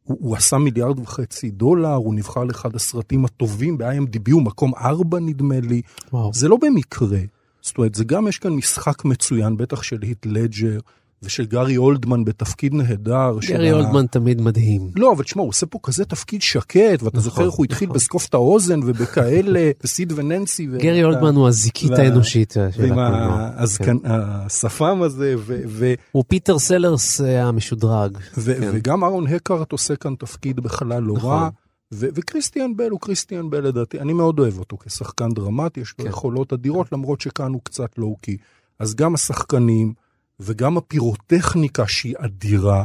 [0.07, 5.19] הוא, הוא עשה מיליארד וחצי דולר, הוא נבחר לאחד הסרטים הטובים ב-IMDb, הוא מקום ארבע
[5.21, 5.83] נדמה לי.
[6.13, 6.31] וואו.
[6.35, 7.19] זה לא במקרה.
[7.63, 10.79] זאת אומרת, זה גם יש כאן משחק מצוין, בטח של הית' לדג'ר,
[11.23, 13.41] ושל גארי אולדמן בתפקיד נהדר.
[13.41, 14.91] של גרי ה- אולדמן תמיד מדהים.
[14.97, 18.27] לא, אבל תשמע, הוא עושה פה כזה תפקיד שקט, ואתה זוכר איך הוא התחיל בזקוף
[18.29, 20.69] את האוזן ובכאלה, וסיד וננסי.
[20.69, 23.51] ו- גרי אולדמן הוא הזיקית וה- האנושית של ועם הקולנוע.
[23.57, 28.19] הזקן- השפם הזה, ו- ו- הוא פיטר סלרס אה, המשודרג.
[28.39, 28.71] ו- כן.
[28.73, 31.31] וגם אהרון אקהארט עושה כאן תפקיד בכלל לא נכון.
[31.31, 31.49] רע.
[31.95, 36.05] ו- וכריסטיאן בייל הוא כריסטיאן בייל לדעתי, אני מאוד אוהב אותו כשחקן דרמטי, יש לו
[36.05, 36.11] כן.
[36.11, 38.37] יכולות אדירות, למרות שכאן הוא קצת low-key.
[38.79, 39.93] אז גם השחקנים,
[40.41, 42.85] וגם הפירוטכניקה שהיא אדירה,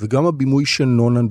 [0.00, 1.26] וגם הבימוי של נולן,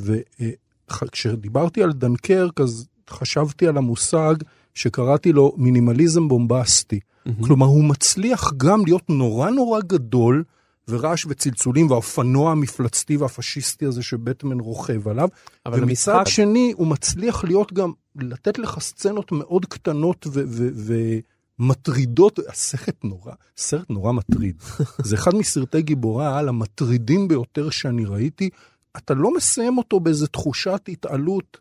[0.89, 4.36] וכשדיברתי על דנקרק, אז חשבתי על המושג
[4.73, 6.99] שקראתי לו מינימליזם בומבסטי.
[7.41, 10.43] כלומר, הוא מצליח גם להיות נורא נורא גדול,
[10.88, 15.29] ורעש וצלצולים, והאופנוע המפלצתי והפשיסטי הזה שבטמן רוכב עליו.
[15.65, 21.19] אבל ומצד המשחק- שני, הוא מצליח להיות גם, לתת לך סצנות מאוד קטנות ו- ו-
[21.62, 22.39] ומטרידות.
[22.47, 24.56] הסרט נורא, סרט נורא מטריד.
[25.08, 28.50] זה אחד מסרטי גיבורי העל המטרידים ביותר שאני ראיתי.
[28.97, 31.58] אתה לא מסיים אותו באיזה תחושת התעלות.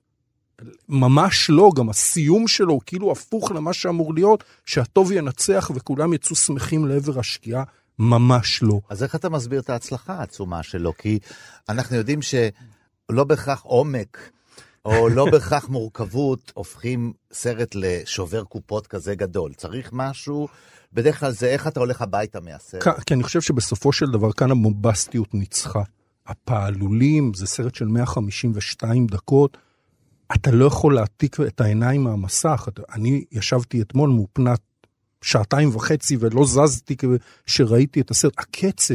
[0.88, 6.36] ממש לא, גם הסיום שלו הוא כאילו הפוך למה שאמור להיות, שהטוב ינצח וכולם יצאו
[6.36, 7.64] שמחים לעבר השקיעה.
[7.98, 8.80] ממש לא.
[8.88, 10.92] אז איך אתה מסביר את ההצלחה העצומה שלו?
[10.98, 11.18] כי
[11.68, 14.30] אנחנו יודעים שלא בהכרח עומק,
[14.84, 19.52] או לא בהכרח מורכבות, הופכים סרט לשובר קופות כזה גדול.
[19.54, 20.48] צריך משהו,
[20.92, 22.82] בדרך כלל זה איך אתה הולך הביתה מהסרט.
[23.06, 25.82] כי אני חושב שבסופו של דבר כאן הבומבסטיות ניצחה.
[26.26, 29.56] הפעלולים, זה סרט של 152 דקות.
[30.34, 32.68] אתה לא יכול להעתיק את העיניים מהמסך.
[32.92, 34.60] אני ישבתי אתמול מאופנת
[35.22, 36.96] שעתיים וחצי ולא זזתי
[37.46, 38.32] כשראיתי את הסרט.
[38.38, 38.94] הקצב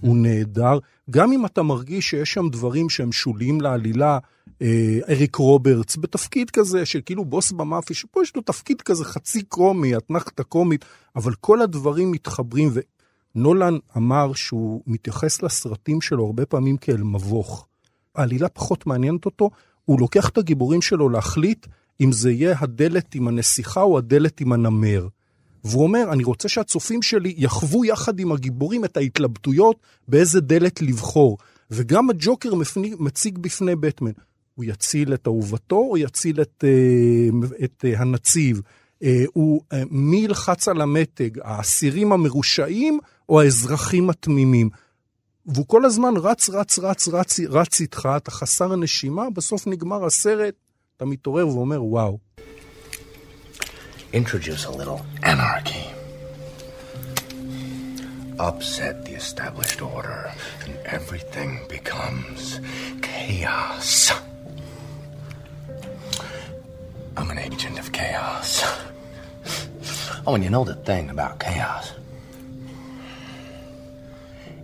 [0.00, 0.78] הוא נהדר,
[1.10, 4.18] גם אם אתה מרגיש שיש שם דברים שהם שוליים לעלילה,
[4.62, 9.42] אה, אריק רוברטס בתפקיד כזה של כאילו בוס במאפי, שפה יש לו תפקיד כזה חצי
[9.42, 10.84] קומי, אתנחתה קומית,
[11.16, 12.70] אבל כל הדברים מתחברים,
[13.34, 17.66] ונולן אמר שהוא מתייחס לסרטים שלו הרבה פעמים כאל מבוך.
[18.14, 19.50] העלילה פחות מעניינת אותו,
[19.84, 21.66] הוא לוקח את הגיבורים שלו להחליט
[22.00, 25.08] אם זה יהיה הדלת עם הנסיכה או הדלת עם הנמר.
[25.64, 29.76] והוא אומר, אני רוצה שהצופים שלי יחוו יחד עם הגיבורים את ההתלבטויות
[30.08, 31.38] באיזה דלת לבחור.
[31.70, 34.10] וגם הג'וקר מפני, מציג בפני בטמן.
[34.54, 38.60] הוא יציל את אהובתו או יציל את, אה, את אה, הנציב?
[39.02, 44.70] אה, הוא, מי ילחץ על המתג, האסירים המרושעים או האזרחים התמימים?
[45.46, 50.54] והוא כל הזמן רץ, רץ, רץ, רץ, רץ איתך, אתה חסר נשימה, בסוף נגמר הסרט,
[50.96, 52.18] אתה מתעורר ואומר, וואו.
[54.12, 55.88] Introduce a little anarchy.
[58.40, 60.32] Upset the established order,
[60.64, 62.60] and everything becomes
[63.02, 64.10] chaos.
[67.16, 68.64] I'm an agent of chaos.
[70.26, 71.92] Oh, and you know the thing about chaos?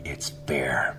[0.04, 0.98] It's beer.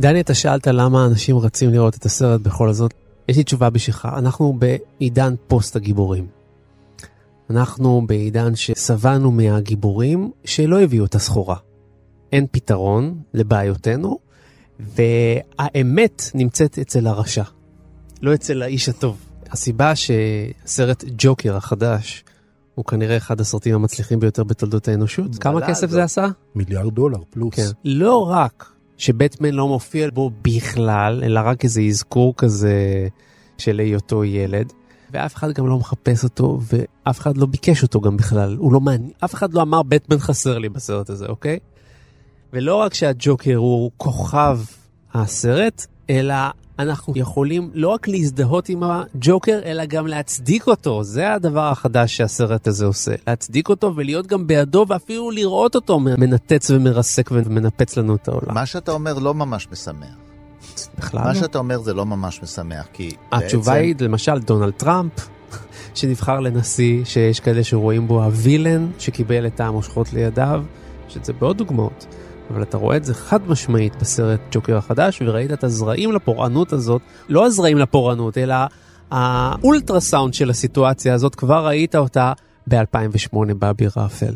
[0.00, 2.94] דני, אתה שאלת למה אנשים רצים לראות את הסרט בכל זאת.
[3.28, 6.26] יש לי תשובה בשבילך, אנחנו בעידן פוסט הגיבורים.
[7.50, 11.56] אנחנו בעידן ששבענו מהגיבורים שלא הביאו את הסחורה.
[12.32, 14.18] אין פתרון לבעיותינו,
[14.80, 17.44] והאמת נמצאת אצל הרשע,
[18.22, 19.16] לא אצל האיש הטוב.
[19.50, 22.24] הסיבה שסרט ג'וקר החדש
[22.74, 25.38] הוא כנראה אחד הסרטים המצליחים ביותר בתולדות האנושות.
[25.38, 25.88] כמה כסף לא.
[25.88, 26.26] זה עשה?
[26.54, 27.54] מיליארד דולר פלוס.
[27.54, 27.68] כן.
[27.84, 33.08] לא רק שבטמן לא מופיע בו בכלל, אלא רק איזה אזכור כזה
[33.58, 34.72] של היותו ילד,
[35.10, 38.56] ואף אחד גם לא מחפש אותו, ואף אחד לא ביקש אותו גם בכלל.
[38.58, 41.58] הוא לא מעניין, אף אחד לא אמר בטמן חסר לי בסרט הזה, אוקיי?
[42.52, 44.58] ולא רק שהג'וקר הוא כוכב
[45.14, 46.34] הסרט, אלא
[46.78, 51.04] אנחנו יכולים לא רק להזדהות עם הג'וקר, אלא גם להצדיק אותו.
[51.04, 53.12] זה הדבר החדש שהסרט הזה עושה.
[53.26, 58.54] להצדיק אותו ולהיות גם בעדו, ואפילו לראות אותו מנתץ ומרסק ומנפץ לנו את העולם.
[58.54, 60.06] מה שאתה אומר לא ממש משמח.
[60.98, 61.34] בכלל מה לא.
[61.40, 65.12] שאתה אומר זה לא ממש משמח, כי התשובה בעצם- היא, למשל, דונלד טראמפ,
[65.94, 70.62] שנבחר לנשיא, שיש כאלה שרואים בו ה villain שקיבל את המושכות לידיו,
[71.08, 72.06] שזה בעוד דוגמאות.
[72.50, 77.02] אבל אתה רואה את זה חד משמעית בסרט ג'וקר החדש, וראית את הזרעים לפורענות הזאת,
[77.28, 78.54] לא הזרעים לפורענות, אלא
[79.10, 82.32] האולטרסאונד של הסיטואציה הזאת, כבר ראית אותה
[82.68, 84.34] ב-2008 באביר האפל.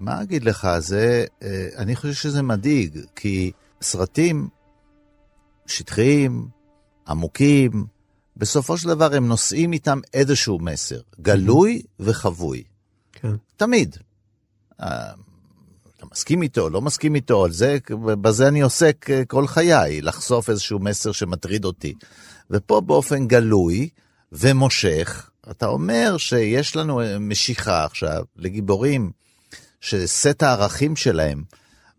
[0.00, 3.50] מה אגיד לך, זה, אה, אני חושב שזה מדאיג, כי
[3.82, 4.48] סרטים
[5.66, 6.48] שטחיים,
[7.08, 7.86] עמוקים,
[8.36, 12.62] בסופו של דבר הם נושאים איתם איזשהו מסר, גלוי וחבוי.
[13.12, 13.34] כן.
[13.56, 13.96] תמיד.
[16.14, 20.78] מסכים איתו, לא מסכים איתו, על זה, בזה אני עוסק אה, כל חיי, לחשוף איזשהו
[20.78, 21.94] מסר שמטריד אותי.
[22.50, 23.88] ופה באופן גלוי
[24.32, 29.10] ומושך, אתה אומר שיש לנו אה, משיכה עכשיו לגיבורים
[29.80, 31.44] שסט הערכים שלהם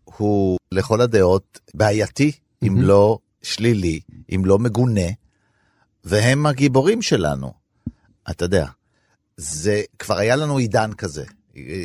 [0.04, 4.00] הוא לכל הדעות בעייתי, אם לא שלילי,
[4.34, 5.10] אם לא מגונה,
[6.04, 7.52] והם הגיבורים שלנו.
[8.30, 8.66] אתה יודע,
[9.36, 11.24] זה כבר היה לנו עידן כזה.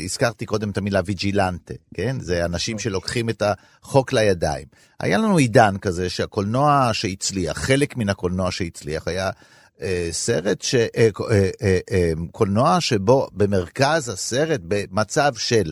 [0.04, 2.20] הזכרתי קודם את המילה ויג'ילנטה, כן?
[2.20, 4.66] זה אנשים שלוקחים את החוק לידיים.
[5.00, 9.30] היה לנו עידן כזה שהקולנוע שהצליח, חלק מן הקולנוע שהצליח היה
[9.82, 15.72] אה, סרט, ש, אה, אה, אה, אה, קולנוע שבו במרכז הסרט, במצב של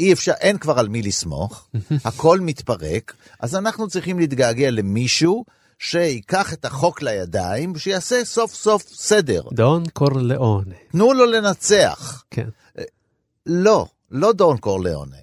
[0.00, 1.68] אי אפשר, אין כבר על מי לסמוך,
[2.04, 5.44] הכל מתפרק, אז אנחנו צריכים להתגעגע למישהו
[5.78, 9.42] שייקח את החוק לידיים ושיעשה סוף סוף סדר.
[9.52, 10.74] דון קורליאונה.
[10.92, 12.24] תנו לו לנצח.
[12.30, 12.48] כן.
[13.46, 15.16] לא, לא דון קורליאונה.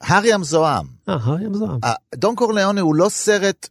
[0.00, 0.86] הארי המזוהם.
[1.08, 1.78] אה, הארי המזוהם.
[2.14, 3.68] דון קורליאונה הוא לא סרט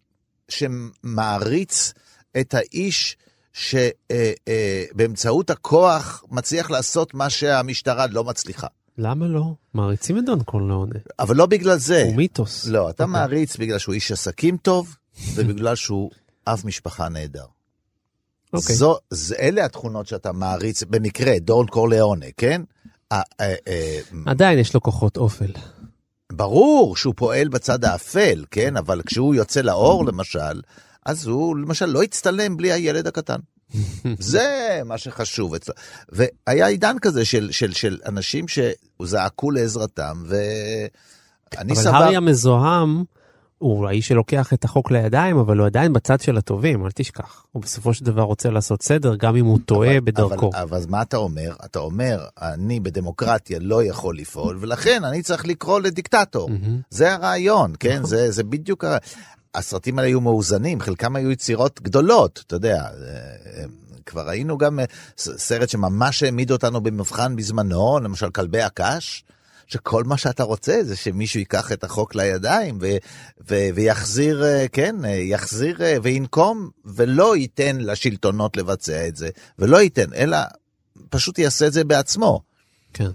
[0.50, 1.94] שמעריץ
[2.40, 3.18] את האיש
[3.54, 8.68] שבאמצעות הכוח מצליח לעשות מה שהמשטרה לא מצליחה.
[8.98, 9.54] למה לא?
[9.74, 11.00] מעריצים את דון קורליאונה.
[11.20, 12.04] אבל לא בגלל זה.
[12.04, 12.68] הוא מיתוס.
[12.68, 13.14] לא, אתה אוקיי.
[13.14, 14.96] מעריץ בגלל שהוא איש עסקים טוב,
[15.36, 16.12] ובגלל שהוא
[16.48, 17.46] אב משפחה נהדר.
[18.54, 18.76] אוקיי.
[18.76, 22.62] זו, זה, אלה התכונות שאתה מעריץ, במקרה, דון קורליאונה, כן?
[23.12, 25.52] אה, אה, אה, עדיין יש לו כוחות אופל.
[26.32, 28.78] ברור שהוא פועל בצד האפל, כן?
[28.78, 30.62] אבל כשהוא יוצא לאור, למשל,
[31.06, 33.40] אז הוא למשל לא הצטלם בלי הילד הקטן.
[34.20, 35.74] זה מה שחשוב אצלו.
[36.10, 41.96] והיה עידן כזה של, של, של אנשים שזעקו לעזרתם, ואני אבל סבר...
[41.96, 43.04] הארי המזוהם
[43.62, 47.46] הוא האיש שלוקח את החוק לידיים, אבל הוא עדיין בצד של הטובים, אל תשכח.
[47.52, 50.50] הוא בסופו של דבר רוצה לעשות סדר, גם אם הוא טועה אבל, בדרכו.
[50.54, 51.54] אבל, אבל מה אתה אומר?
[51.66, 56.50] אתה אומר, אני בדמוקרטיה לא יכול לפעול, ולכן אני צריך לקרוא לדיקטטור.
[56.90, 58.04] זה הרעיון, כן?
[58.04, 58.98] זה, זה בדיוק ה...
[59.56, 62.84] הסרטים האלה היו מאוזנים, חלקם היו יצירות גדולות, אתה יודע.
[62.84, 63.64] אה,
[64.06, 64.86] כבר ראינו גם אה,
[65.18, 69.24] סרט שממש העמיד אותנו במבחן בזמנו, למשל כלבי הקש.
[69.72, 72.98] שכל מה שאתה רוצה זה שמישהו ייקח את החוק לידיים ו-
[73.50, 79.30] ו- ויחזיר, אה, כן, אה, יחזיר אה, וינקום ולא ייתן לשלטונות לבצע את זה,
[79.60, 80.38] ולא ייתן, אלא
[81.10, 82.42] פשוט יעשה את זה בעצמו.
[82.94, 83.10] כן.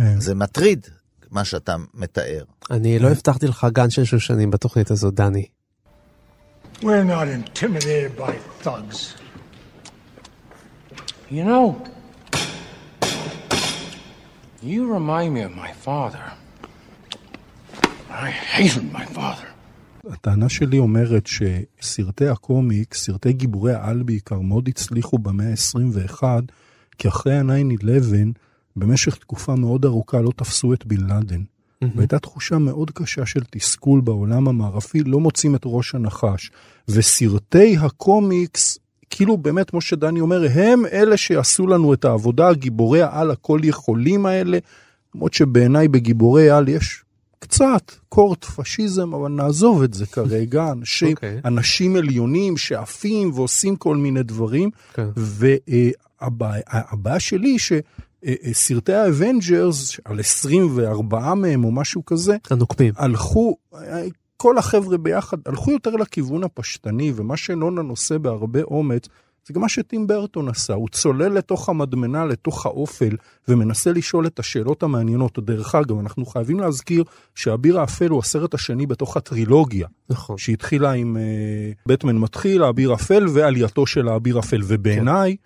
[0.00, 0.86] אה, זה מטריד,
[1.30, 2.44] מה שאתה מתאר.
[2.70, 5.46] אני לא הבטחתי לך גן של שושנים בתוכנית הזאת, דני.
[6.80, 8.32] We're not intimidated by
[8.64, 9.14] thugs.
[11.30, 11.89] You know,
[14.62, 16.24] you remind me of my father.
[18.10, 19.46] I hated my father.
[20.10, 26.22] הטענה שלי אומרת שסרטי הקומיק, סרטי גיבורי העל בעיקר, מאוד הצליחו במאה ה-21,
[26.98, 28.14] כי אחרי ה-9-11,
[28.76, 31.42] במשך תקופה מאוד ארוכה לא תפסו את בן לאדן.
[31.94, 36.50] והייתה תחושה מאוד קשה של תסכול בעולם המערבי, לא מוצאים את ראש הנחש.
[36.88, 38.78] וסרטי הקומיקס,
[39.10, 44.26] כאילו באמת, כמו שדני אומר, הם אלה שיעשו לנו את העבודה, גיבורי העל הכל יכולים
[44.26, 44.58] האלה,
[45.14, 47.04] למרות שבעיניי בגיבורי העל יש
[47.38, 50.68] קצת קורט פשיזם, אבל נעזוב את זה כרגע.
[50.72, 51.38] אנשים, אוקיי.
[51.38, 51.48] okay.
[51.48, 54.70] אנשים עליונים שעפים ועושים כל מיני דברים.
[54.94, 55.08] כן.
[55.16, 57.82] והבעיה שלי היא
[58.52, 62.92] שסרטי האבנג'רס, על 24 מהם או משהו כזה, הנקובים.
[62.96, 63.56] הלכו,
[64.42, 69.08] כל החבר'ה ביחד, הלכו יותר לכיוון הפשטני, ומה שנולאן עושה בהרבה אומץ,
[69.46, 73.16] זה גם מה שטים ברטון עשה, הוא צולל לתוך המדמנה, לתוך האופל,
[73.48, 75.38] ומנסה לשאול את השאלות המעניינות.
[75.38, 80.38] דרך אגב, אנחנו חייבים להזכיר שהאביר האפל הוא הסרט השני בתוך הטרילוגיה, נכון.
[80.38, 85.36] שהתחילה עם uh, בטמן מתחיל, האביר אפל, ועלייתו של האביר אפל, ובעיניי,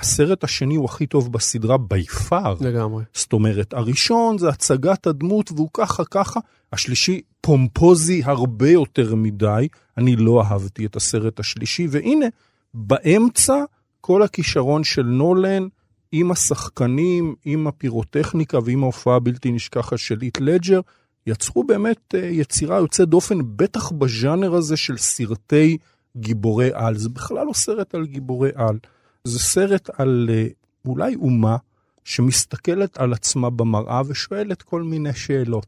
[0.00, 2.54] הסרט השני הוא הכי טוב בסדרה בי פאר.
[2.60, 3.04] לגמרי.
[3.14, 6.40] זאת אומרת, הראשון זה הצגת הדמות והוא ככה ככה,
[6.72, 12.26] השלישי פומפוזי הרבה יותר מדי, אני לא אהבתי את הסרט השלישי, והנה,
[12.74, 13.54] באמצע
[14.00, 15.68] כל הכישרון של נולן
[16.12, 20.80] עם השחקנים, עם הפירוטכניקה ועם ההופעה הבלתי נשכחת של איט לג'ר,
[21.26, 25.78] יצרו באמת אה, יצירה יוצאת דופן, בטח בז'אנר הזה של סרטי
[26.16, 26.98] גיבורי על.
[26.98, 28.78] זה בכלל לא סרט על גיבורי על,
[29.24, 30.46] זה סרט על אה,
[30.84, 31.56] אולי אומה
[32.04, 35.66] שמסתכלת על עצמה במראה ושואלת כל מיני שאלות.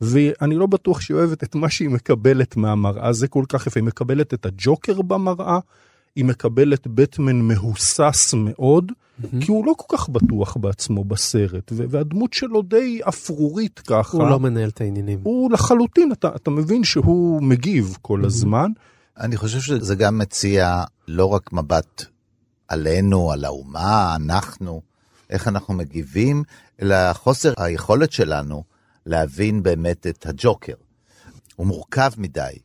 [0.00, 3.80] ואני לא בטוח שהיא אוהבת את מה שהיא מקבלת מהמראה, זה כל כך יפה.
[3.80, 5.58] היא מקבלת את הג'וקר במראה,
[6.16, 9.26] היא מקבלת בטמן מהוסס מאוד, mm-hmm.
[9.40, 14.16] כי הוא לא כל כך בטוח בעצמו בסרט, והדמות שלו די אפרורית ככה.
[14.16, 15.20] הוא לא מנהל את העניינים.
[15.22, 18.26] הוא לחלוטין, אתה, אתה מבין שהוא מגיב כל mm-hmm.
[18.26, 18.70] הזמן.
[19.18, 22.04] אני חושב שזה גם מציע לא רק מבט
[22.70, 24.82] עלינו, על האומה, אנחנו,
[25.30, 26.42] איך אנחנו מגיבים,
[26.82, 28.64] אלא חוסר היכולת שלנו
[29.06, 30.74] להבין באמת את הג'וקר.
[31.56, 32.58] הוא מורכב מדי,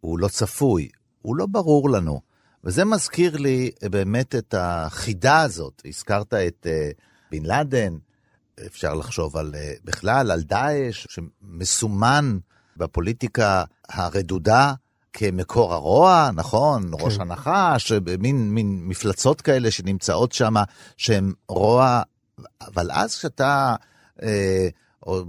[0.00, 0.88] הוא לא צפוי,
[1.22, 2.20] הוא לא ברור לנו.
[2.64, 5.82] וזה מזכיר לי באמת את החידה הזאת.
[5.84, 7.96] הזכרת את uh, בן לאדן,
[8.66, 12.38] אפשר לחשוב על, uh, בכלל על דאעש, שמסומן
[12.76, 14.74] בפוליטיקה הרדודה
[15.18, 16.82] כמקור הרוע, נכון?
[16.82, 17.04] כן.
[17.04, 20.54] ראש הנחש, מין, מין מפלצות כאלה שנמצאות שם,
[20.96, 22.02] שהן רוע,
[22.60, 23.74] אבל אז כשאתה,
[24.22, 24.68] אה,
[25.06, 25.24] או,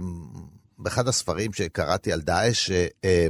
[0.78, 2.70] באחד הספרים שקראתי על דאעש,
[3.04, 3.26] אה,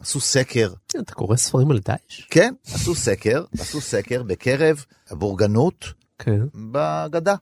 [0.00, 0.72] עשו סקר.
[0.86, 2.26] אתה קורא ספרים על דאעש?
[2.30, 5.84] כן, עשו סקר, עשו סקר בקרב הבורגנות
[6.18, 6.40] כן.
[6.72, 7.34] בגדה.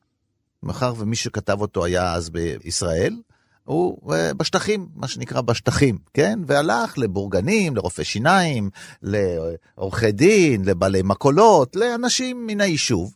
[0.63, 3.17] מאחר ומי שכתב אותו היה אז בישראל,
[3.65, 6.39] הוא בשטחים, מה שנקרא בשטחים, כן?
[6.47, 8.71] והלך לבורגנים, לרופאי שיניים,
[9.03, 13.15] לעורכי דין, לבעלי מקולות, לאנשים מן היישוב.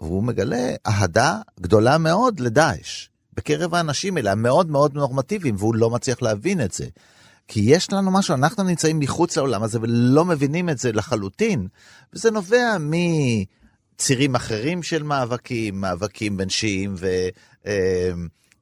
[0.00, 3.08] והוא מגלה אהדה גדולה מאוד לדאעש.
[3.34, 6.86] בקרב האנשים האלה, המאוד מאוד נורמטיביים, והוא לא מצליח להבין את זה.
[7.48, 11.68] כי יש לנו משהו, אנחנו נמצאים מחוץ לעולם הזה ולא מבינים את זה לחלוטין,
[12.12, 12.76] וזה נובע
[13.96, 17.08] מצירים אחרים של מאבקים, מאבקים בין שיעים ו...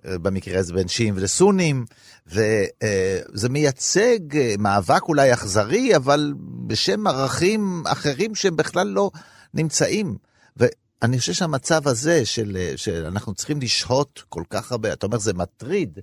[0.04, 1.84] במקרה הזה בין שיעים ולסונים,
[2.26, 4.18] וזה מייצג
[4.58, 6.34] מאבק אולי אכזרי, אבל
[6.66, 9.10] בשם ערכים אחרים שהם בכלל לא
[9.54, 10.16] נמצאים.
[10.56, 15.98] ואני חושב שהמצב הזה של, שאנחנו צריכים לשהות כל כך הרבה, אתה אומר זה מטריד,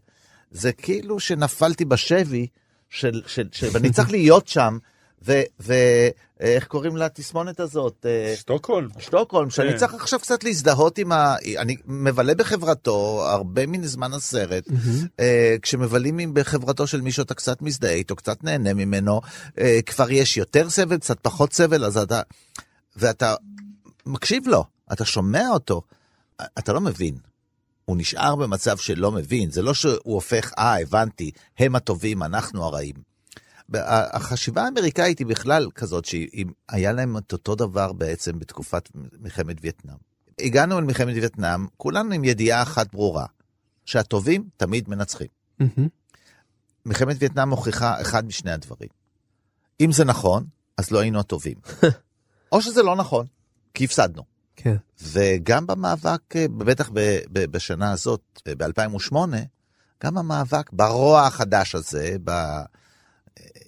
[0.52, 2.48] זה כאילו שנפלתי בשבי,
[2.89, 4.78] של, של, של, ואני צריך להיות שם,
[5.59, 8.05] ואיך קוראים לתסמונת הזאת?
[8.05, 8.89] אה, שטוקהולם.
[8.99, 9.78] שטוקהולם, שאני כן.
[9.78, 11.36] צריך עכשיו קצת להזדהות עם ה...
[11.57, 14.63] אני מבלה בחברתו הרבה מן זמן הסרט.
[15.19, 19.21] אה, כשמבלים בחברתו של מישהו אתה קצת מזדהה איתו, קצת נהנה ממנו,
[19.59, 22.21] אה, כבר יש יותר סבל, קצת פחות סבל, אז אתה...
[22.95, 23.36] ואתה
[24.05, 24.63] מקשיב לו,
[24.93, 25.82] אתה שומע אותו,
[26.41, 27.15] אתה לא מבין.
[27.86, 33.14] הוא נשאר במצב שלא מבין, זה לא שהוא הופך, אה, הבנתי, הם הטובים, אנחנו הרעים.
[33.74, 38.89] החשיבה האמריקאית היא בכלל כזאת שהיה להם את אותו דבר בעצם בתקופת
[39.20, 39.95] מלחמת וייטנאם.
[40.39, 43.26] הגענו אל מלחמת וייטנאם, כולנו עם ידיעה אחת ברורה,
[43.86, 45.28] שהטובים תמיד מנצחים.
[46.86, 48.89] מלחמת וייטנאם מוכיחה אחד משני הדברים.
[49.82, 50.45] אם זה נכון,
[50.78, 51.57] אז לא היינו הטובים.
[52.51, 53.26] או שזה לא נכון,
[53.74, 54.24] כי הפסדנו.
[54.55, 54.76] כן.
[55.01, 59.16] וגם במאבק, אה, בטח ב- ב- בשנה הזאת, ב-2008,
[60.03, 62.16] גם המאבק ברוע החדש הזה,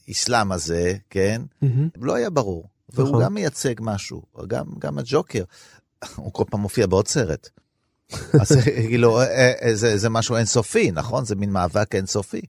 [0.07, 1.89] באסלאם הזה, כן, מהמם.
[2.01, 2.69] לא היה ברור.
[2.93, 3.23] והוא נכון.
[3.23, 5.43] גם מייצג משהו, גם, גם הג'וקר,
[6.15, 7.49] הוא כל פעם מופיע בעוד סרט.
[8.41, 11.25] אז כאילו, אה, אה, זה, זה משהו אינסופי, נכון?
[11.25, 12.41] זה מין מאבק אינסופי.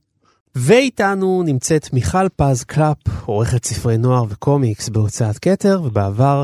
[0.55, 6.43] ואיתנו נמצאת מיכל פז קלאפ, עורכת ספרי נוער וקומיקס בהוצאת כתר, ובעבר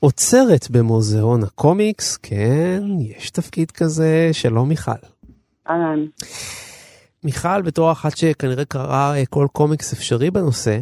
[0.00, 2.16] אוצרת במוזיאון הקומיקס.
[2.16, 4.90] כן, יש תפקיד כזה, שלום מיכל.
[5.68, 6.06] אהלן.
[7.24, 10.78] מיכל, בתור אחת שכנראה קראה אה, כל קומיקס אפשרי בנושא,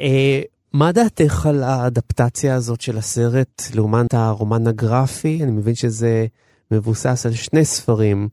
[0.00, 0.40] אה,
[0.74, 5.38] מה דעתך על האדפטציה הזאת של הסרט לעומת הרומן הגרפי?
[5.42, 6.26] אני מבין שזה
[6.70, 8.28] מבוסס על שני ספרים.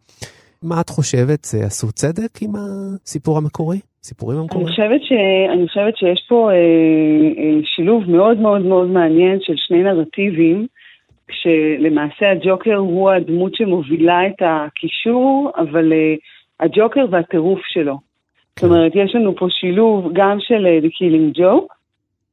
[0.63, 1.43] מה את חושבת?
[1.43, 3.79] זה עשו צדק עם הסיפור המקורי?
[4.03, 4.67] סיפורים אני המקוריים?
[4.67, 5.11] חושבת, ש...
[5.53, 10.67] אני חושבת שיש פה אה, אה, שילוב מאוד מאוד מאוד מעניין של שני נרטיבים,
[11.27, 16.15] כשלמעשה הג'וקר הוא הדמות שמובילה את הקישור, אבל אה,
[16.59, 17.99] הג'וקר והטירוף שלו.
[18.59, 21.73] זאת אומרת, יש לנו פה שילוב גם של אה, The Killing Joke,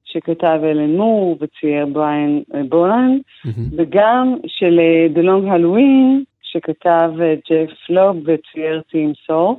[0.05, 3.69] שכתב אלן מור וצייר בריין אה, בולן, מהמם.
[3.77, 7.11] וגם של אה, The Long Halloween, שכתב
[7.51, 9.59] ג'ף לוב וצייר טים סור.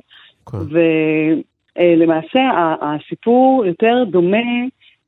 [0.50, 0.58] כן.
[1.78, 2.40] ולמעשה
[2.80, 4.46] הסיפור יותר דומה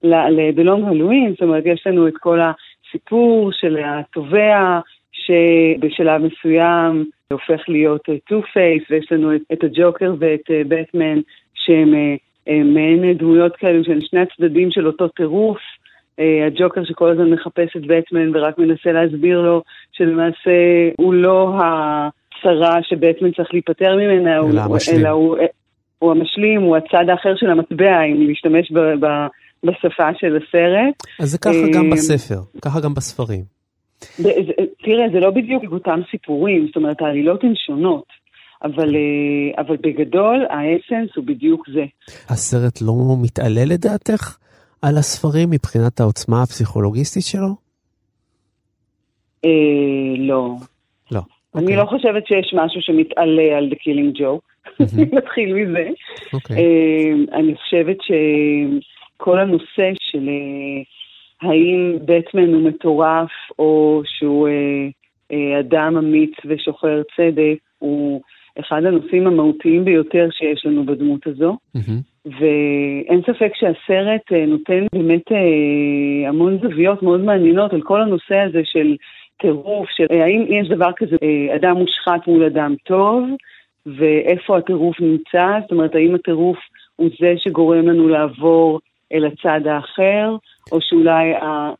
[0.02, 4.80] לבלונג הלואין, זאת אומרת, יש לנו את כל הסיפור של התובע
[5.12, 11.20] שבשלב מסוים הופך להיות Two-Face, ויש לנו את, את הג'וקר ואת אה, בטמן,
[11.54, 12.14] שהם אה,
[12.48, 15.58] אה, מעין דמויות כאלו של שני הצדדים של אותו טירוף.
[16.20, 19.62] אה, הג'וקר שכל הזמן מחפש את בטמן ורק מנסה להסביר לו
[19.92, 20.50] שלמעשה
[20.98, 25.00] הוא לא הצרה שבטמן צריך להיפטר ממנה, אלא הוא- המשלים.
[25.00, 25.36] אלא הוא,
[25.98, 29.06] הוא המשלים, הוא הצד האחר של המטבע, אם להשתמש ב, ב,
[29.64, 30.94] בשפה של הסרט.
[31.20, 33.42] אז זה ככה גם אה, בספר, ככה גם בספרים.
[34.16, 34.30] זה-
[34.88, 38.04] תראה, זה לא בדיוק אותם סיפורים, זאת אומרת, העלילות הן שונות,
[38.62, 41.84] אבל, אה, אבל בגדול האסנס הוא בדיוק זה.
[42.28, 44.36] הסרט לא מתעלה לדעתך
[44.82, 47.54] על הספרים מבחינת העוצמה הפסיכולוגיסטית שלו?
[49.44, 49.50] אה,
[50.18, 50.54] לא.
[51.10, 51.20] לא.
[51.54, 51.76] אני אוקיי.
[51.76, 54.46] לא חושבת שיש משהו שמתעלה על The Killing Joke,
[55.16, 55.88] נתחיל מזה.
[56.32, 56.56] אוקיי.
[56.56, 60.82] אה, אני חושבת שכל הנושא של אה,
[61.42, 64.88] האם בטמן הוא מטורף או שהוא אה,
[65.32, 68.20] אה, אדם אמיץ ושוחר צדק, הוא
[68.60, 71.56] אחד הנושאים המהותיים ביותר שיש לנו בדמות הזו.
[71.74, 72.00] מהמם.
[72.24, 78.60] ואין ספק שהסרט אה, נותן באמת אה, המון זוויות מאוד מעניינות על כל הנושא הזה
[78.64, 78.96] של
[79.40, 83.24] טירוף, של אה, האם יש דבר כזה, אה, אדם מושחת מול אדם טוב,
[83.86, 86.58] ואיפה הטירוף נמצא, זאת אומרת, האם הטירוף
[86.96, 88.80] הוא זה שגורם לנו לעבור
[89.12, 90.36] אל הצד האחר,
[90.72, 91.32] או שאולי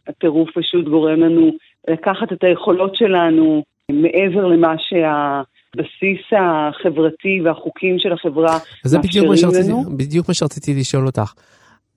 [0.07, 1.51] הטירוף פשוט גורם לנו
[1.89, 3.63] לקחת את היכולות שלנו
[3.93, 9.97] מעבר למה שהבסיס החברתי והחוקים של החברה זה בדיוק מאפשרים שרציתי, לנו.
[9.97, 11.33] בדיוק מה שרציתי לשאול אותך.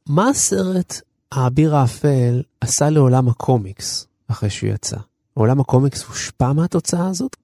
[0.09, 0.93] מה הסרט
[1.31, 4.97] האביר האפל עשה לעולם הקומיקס אחרי שהוא יצא?
[5.33, 7.35] עולם הקומיקס הושפע מהתוצאה הזאת?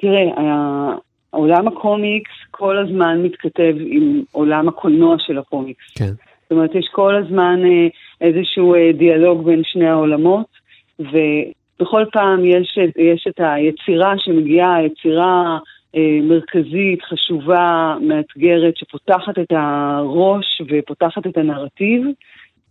[0.00, 0.24] תראה,
[1.30, 5.84] עולם הקומיקס כל הזמן מתכתב עם עולם הקולנוע של הקומיקס.
[5.94, 6.12] כן.
[6.42, 7.88] זאת אומרת, יש כל הזמן אה,
[8.24, 10.46] איזשהו אה, דיאלוג בין שני העולמות,
[10.98, 15.58] ובכל פעם יש, יש את היצירה שמגיעה, יצירה
[15.96, 22.06] אה, מרכזית, חשובה, מאתגרת, שפותחת את הראש ופותחת את הנרטיב.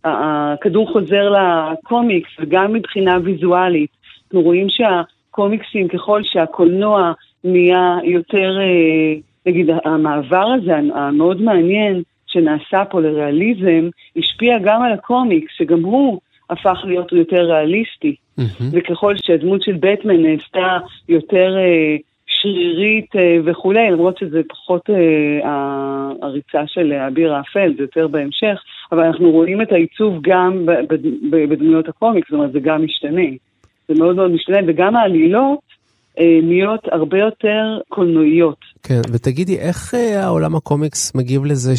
[0.04, 3.90] הכדור חוזר לקומיקס, וגם מבחינה ויזואלית.
[4.24, 7.12] אנחנו רואים שהקומיקסים, ככל שהקולנוע
[7.44, 9.14] נהיה יותר, אה,
[9.46, 12.02] נגיד, המעבר הזה המאוד מעניין
[12.34, 16.20] שנעשה פה לריאליזם, השפיע גם על הקומיקס, שגם הוא
[16.50, 18.16] הפך להיות יותר ריאליסטי.
[18.38, 18.70] מהמם.
[18.72, 20.78] וככל שהדמות של בטמן נעשתה
[21.08, 25.50] יותר אה, שרירית אה, וכולי, למרות שזה פחות אה,
[26.22, 28.62] הריצה של האביר האפל, זה יותר בהמשך,
[28.92, 30.66] אבל אנחנו רואים את העיצוב גם
[31.30, 33.26] בדמויות הקומיקס, זאת אומרת זה גם משתנה.
[33.88, 35.73] זה מאוד מאוד משתנה, וגם העלילות
[36.18, 38.58] אה, נהיות הרבה יותר קולנועיות.
[38.82, 41.72] כן, ותגידי, איך אה, העולם הקומיקס מגיב לזה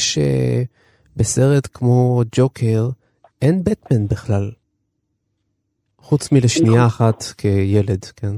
[1.17, 2.89] שבסרט כמו ג'וקר
[3.41, 4.51] אין בטמן בכלל?
[5.99, 8.35] חוץ מלשנייה אחת כילד, כן?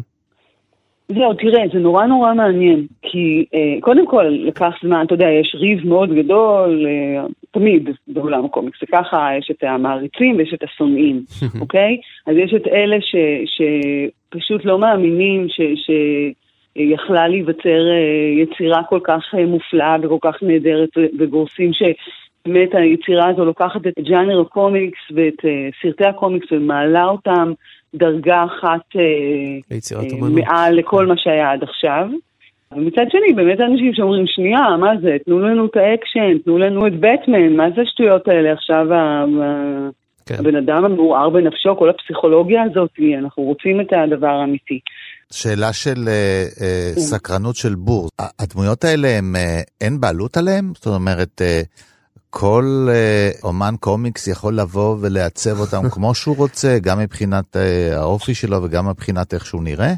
[1.12, 5.56] זהו, תראה, זה נורא נורא מעניין, כי אה, קודם כל לקח זמן, אתה יודע, יש
[5.60, 11.22] ריב מאוד גדול, אה, תמיד בעולם הקומיקס, זה ככה, יש את המעריצים ויש את השונאים,
[11.62, 11.98] אוקיי?
[12.28, 15.62] אז יש את אלה ש, שפשוט לא מאמינים ש...
[15.62, 15.92] ש
[16.78, 20.90] יכלה להיווצר אה, יצירה כל כך אה, מופלאה וכל כך נהדרת
[21.20, 21.74] וגורסים
[22.48, 27.54] שבאמת היצירה הזו לוקחת את ג'אנר הקומיקס ואת אה, סרטי הקומיקס ומעלה אותם
[27.96, 30.32] דרגה אחת אה, אמנות.
[30.32, 32.08] מעל לכל מה שהיה עד עכשיו.
[32.72, 36.94] ומצד שני, באמת אנשים שאומרים, שנייה, מה זה, תנו לנו את האקשן, תנו לנו את
[37.00, 39.26] בטמן, מה זה השטויות האלה עכשיו, ה-
[40.26, 40.36] כן.
[40.40, 44.80] הבן אדם המעורער בנפשו, כל הפסיכולוגיה הזאת, אנחנו רוצים את הדבר האמיתי.
[45.32, 48.10] שאלה של אה, אה, סקרנות של בור.
[48.40, 50.72] הדמויות האלה, הם, אה, אין בעלות עליהם?
[50.76, 51.62] זאת אומרת, אה,
[52.30, 58.34] כל אה, אומן קומיקס יכול לבוא ולעצב אותם כמו שהוא רוצה, גם מבחינת אה, האופי
[58.34, 59.94] שלו וגם מבחינת איך שהוא נראה?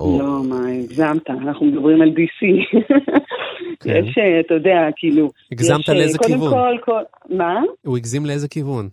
[0.00, 2.46] או- לא, מה, הגזמת, אנחנו מדברים על DC.
[3.80, 3.90] כן.
[3.90, 5.30] יש, אה, אתה יודע, כאילו...
[5.52, 6.50] הגזמת לאיזה כיוון?
[6.50, 7.34] קודם כל, כל...
[7.36, 7.60] מה?
[7.84, 8.88] הוא הגזים לאיזה כיוון?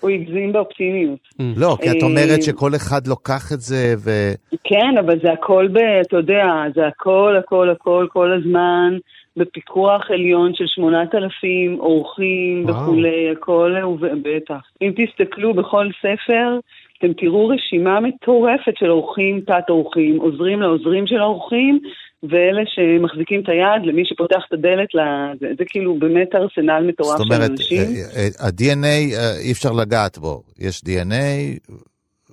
[0.00, 1.18] הוא הגזים באופטימיות.
[1.56, 4.10] לא, כי את אומרת שכל אחד לוקח את זה ו...
[4.64, 5.76] כן, אבל זה הכל ב...
[6.06, 6.44] אתה יודע,
[6.74, 8.98] זה הכל, הכל, הכל, כל הזמן
[9.38, 12.82] בפיקוח עליון של 8,000 אורחים וואו.
[12.82, 13.74] וכולי, הכל,
[14.22, 14.60] בטח.
[14.82, 16.58] אם תסתכלו בכל ספר,
[16.98, 21.78] אתם תראו רשימה מטורפת של אורחים, תת-אורחים, עוזרים לעוזרים של האורחים,
[22.22, 27.26] ואלה שמחזיקים את היד למי שפותח את הדלת, לזה, זה כאילו באמת ארסנל מטורף זאת
[27.26, 27.78] של אומרת, אנשים.
[27.78, 30.42] אה, אה, ה-DNA אה, אי אפשר לגעת בו.
[30.58, 31.72] יש DNA,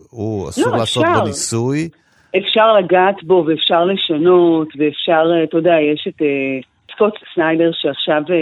[0.10, 1.20] הוא אסור לא, לעשות אפשר.
[1.20, 1.90] בו ניסוי.
[2.38, 6.60] אפשר לגעת בו ואפשר לשנות, ואפשר, אה, אתה יודע, יש את אה,
[6.96, 8.36] סקוט סניידר שעכשיו אה,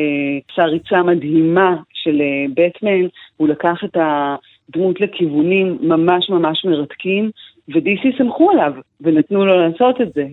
[0.52, 7.32] עשה ריצה מדהימה של אה, בטמן, הוא לקח את הדמות לכיוונים ממש ממש מרתקים,
[7.70, 10.26] ו-DC סמכו עליו, ונתנו לו לעשות את זה.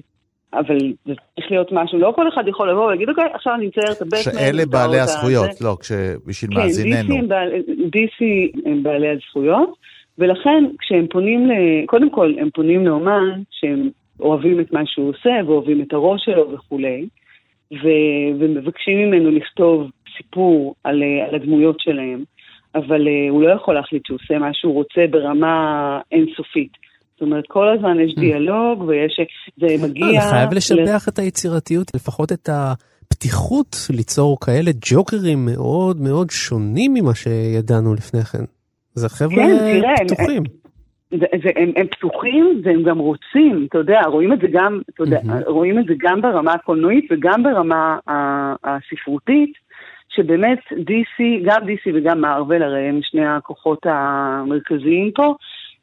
[0.54, 3.92] אבל זה צריך להיות משהו, לא כל אחד יכול לבוא ולהגיד, אוקיי, עכשיו אני אצייר
[3.92, 4.18] את הבטמן.
[4.18, 7.28] שאלה בעלי הזכויות, זה." לא, כשבשביל כן, מאזיננו.
[7.28, 7.52] בעל,
[7.96, 8.24] DC
[8.64, 9.74] הם בעלי הזכויות,
[10.18, 11.52] ולכן כשהם פונים, ל,
[11.86, 13.90] קודם כל הם פונים לאומן שהם
[14.20, 17.06] אוהבים את מה שהוא עושה ואוהבים את הראש שלו וכולי,
[17.72, 17.86] ו,
[18.40, 22.24] ומבקשים ממנו לכתוב סיפור על, אה, על הדמויות שלהם,
[22.74, 26.72] אבל אה, הוא לא יכול להחליט שהוא עושה מה שהוא רוצה ברמה אינסופית.
[27.12, 29.20] זאת אומרת, כל הזמן יש דיאלוג ויש,
[29.60, 30.20] זה לא, מגיע...
[30.20, 37.14] זה חייב לשבח את היצירתיות, לפחות את הפתיחות ליצור כאלה ג'וקרים מאוד מאוד שונים ממה
[37.14, 38.44] שידענו לפני כן.
[38.94, 40.42] זה חבר'ה כן, תראה, פתוחים.
[41.10, 45.02] זה, זה, הם, הם פתוחים והם גם רוצים, אתה יודע, רואים את זה גם, אתה
[45.02, 47.98] יודע, רואים את זה גם ברמה הקולנועית וגם ברמה
[48.64, 49.52] הספרותית,
[50.08, 55.34] שבאמת DC, גם DC וגם מארוול, הרי הם שני הכוחות המרכזיים פה,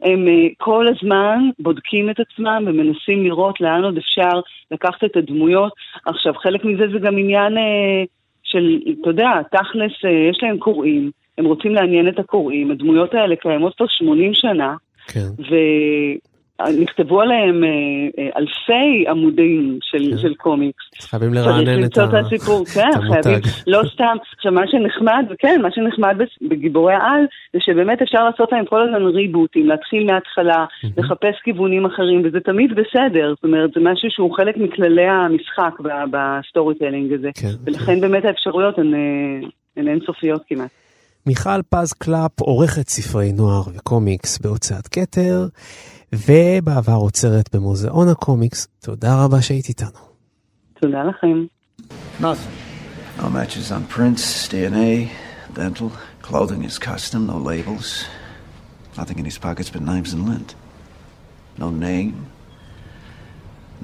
[0.01, 5.73] הם אה, כל הזמן בודקים את עצמם ומנסים לראות לאן עוד אפשר לקחת את הדמויות.
[6.05, 8.03] עכשיו, חלק מזה זה גם עניין אה,
[8.43, 13.35] של, אתה יודע, תכלס, אה, יש להם קוראים, הם רוצים לעניין את הקוראים, הדמויות האלה
[13.35, 14.75] קיימות כבר 80 שנה,
[15.07, 15.27] כן.
[16.59, 17.69] ונכתבו עליהם אה,
[18.19, 20.17] אה, אלפי עמודים של, כן.
[20.17, 20.83] של קומיקס.
[21.01, 22.91] חייבים לרענן את את הסיפור, כן.
[23.01, 24.17] חייבים, לא סתם.
[24.35, 29.05] עכשיו, מה שנחמד, וכן, מה שנחמד בגיבורי העל, זה שבאמת אפשר לעשות להם כל הזמן
[29.05, 30.65] ריבוטים, להתחיל מההתחלה,
[30.97, 35.73] לחפש כיוונים אחרים, וזה תמיד בסדר, זאת אומרת, זה משהו שהוא חלק מכללי המשחק
[36.11, 37.29] ב storytelling הזה.
[37.41, 37.47] כן.
[37.65, 38.99] ולכן באמת האפשרויות הן אה,
[39.77, 40.86] הן אינסופיות כמעט.
[41.27, 45.47] מיכל פז קלאפ עורכת ספרי נוער וקומיקס בהוצאת כתר,
[46.13, 48.67] ובעבר עוצרת במוזיאון הקומיקס.
[48.79, 49.99] תודה רבה שהיית איתנו.
[50.81, 51.45] תודה לכם.
[52.21, 52.53] Nothing.
[53.19, 55.09] No matches on prints, DNA,
[55.53, 55.89] dental.
[56.21, 57.87] Clothing is custom, no labels.
[58.97, 60.49] Nothing in his pockets but knives and lint.
[61.57, 62.15] No name.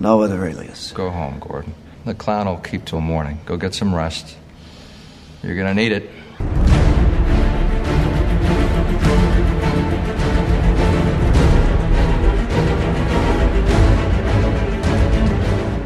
[0.07, 0.81] No other alias.
[1.03, 1.73] Go home, Gordon.
[2.05, 3.37] The clown will keep till morning.
[3.49, 4.25] Go get some rest.
[5.43, 6.05] You're gonna need it.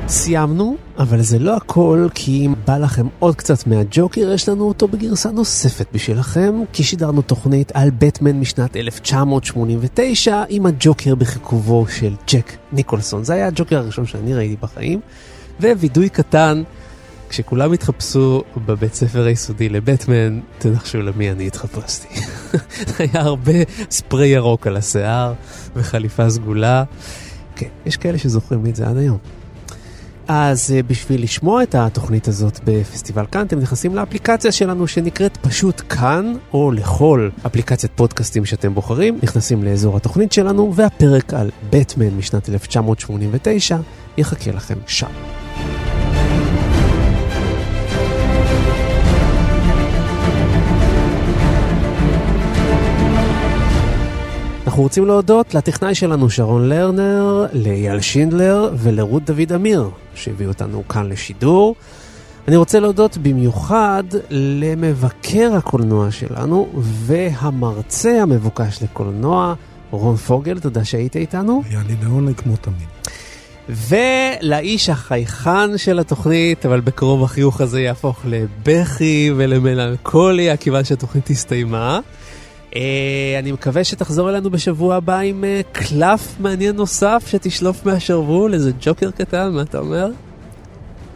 [0.09, 4.87] סיימנו, אבל זה לא הכל, כי אם בא לכם עוד קצת מהג'וקר, יש לנו אותו
[4.87, 12.51] בגרסה נוספת בשבילכם, כי שידרנו תוכנית על בטמן משנת 1989, עם הג'וקר בחיכובו של ג'ק
[12.71, 13.23] ניקולסון.
[13.23, 14.99] זה היה הג'וקר הראשון שאני ראיתי בחיים,
[15.59, 16.63] ווידוי קטן,
[17.29, 22.07] כשכולם התחפשו בבית ספר היסודי לבטמן, תנחשו למי אני התחפשתי.
[22.99, 23.53] היה הרבה
[23.91, 25.33] ספרי ירוק על השיער
[25.75, 26.83] וחליפה סגולה.
[27.55, 29.17] כן, יש כאלה שזוכרים את זה עד היום.
[30.27, 35.81] אז אה, בשביל לשמוע את התוכנית הזאת בפסטיבל כאן, אתם נכנסים לאפליקציה שלנו שנקראת פשוט
[35.89, 42.49] כאן, או לכל אפליקציית פודקאסטים שאתם בוחרים, נכנסים לאזור התוכנית שלנו, והפרק על בטמן משנת
[42.49, 43.77] 1989
[44.17, 45.07] יחכה לכם שם.
[54.67, 61.09] אנחנו רוצים להודות לטכנאי שלנו שרון לרנר, לאייל שינדלר ולרות דוד אמיר, שהביאו אותנו כאן
[61.09, 61.75] לשידור.
[62.47, 69.53] אני רוצה להודות במיוחד למבקר הקולנוע שלנו והמרצה המבוקש לקולנוע,
[69.91, 71.63] רון פוגל, תודה שהיית איתנו.
[71.69, 72.87] היה לי לעונג כמו תמיד.
[73.69, 81.99] ולאיש החייכן של התוכנית, אבל בקרוב החיוך הזה יהפוך לבכי ולמלנכוליה, כיוון שהתוכנית הסתיימה.
[82.71, 82.75] Uh,
[83.39, 89.11] אני מקווה שתחזור אלינו בשבוע הבא עם uh, קלף מעניין נוסף שתשלוף מהשרוול, איזה ג'וקר
[89.11, 90.09] קטן, מה אתה אומר?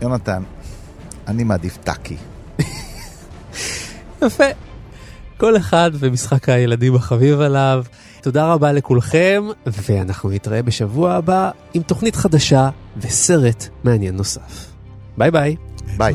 [0.01, 0.43] יונתן,
[1.27, 2.17] אני מעדיף טאקי.
[4.25, 4.43] יפה.
[5.37, 7.83] כל אחד ומשחק הילדים החביב עליו.
[8.21, 14.67] תודה רבה לכולכם, ואנחנו נתראה בשבוע הבא עם תוכנית חדשה וסרט מעניין נוסף.
[15.17, 15.55] ביי ביי.
[15.97, 16.13] ביי.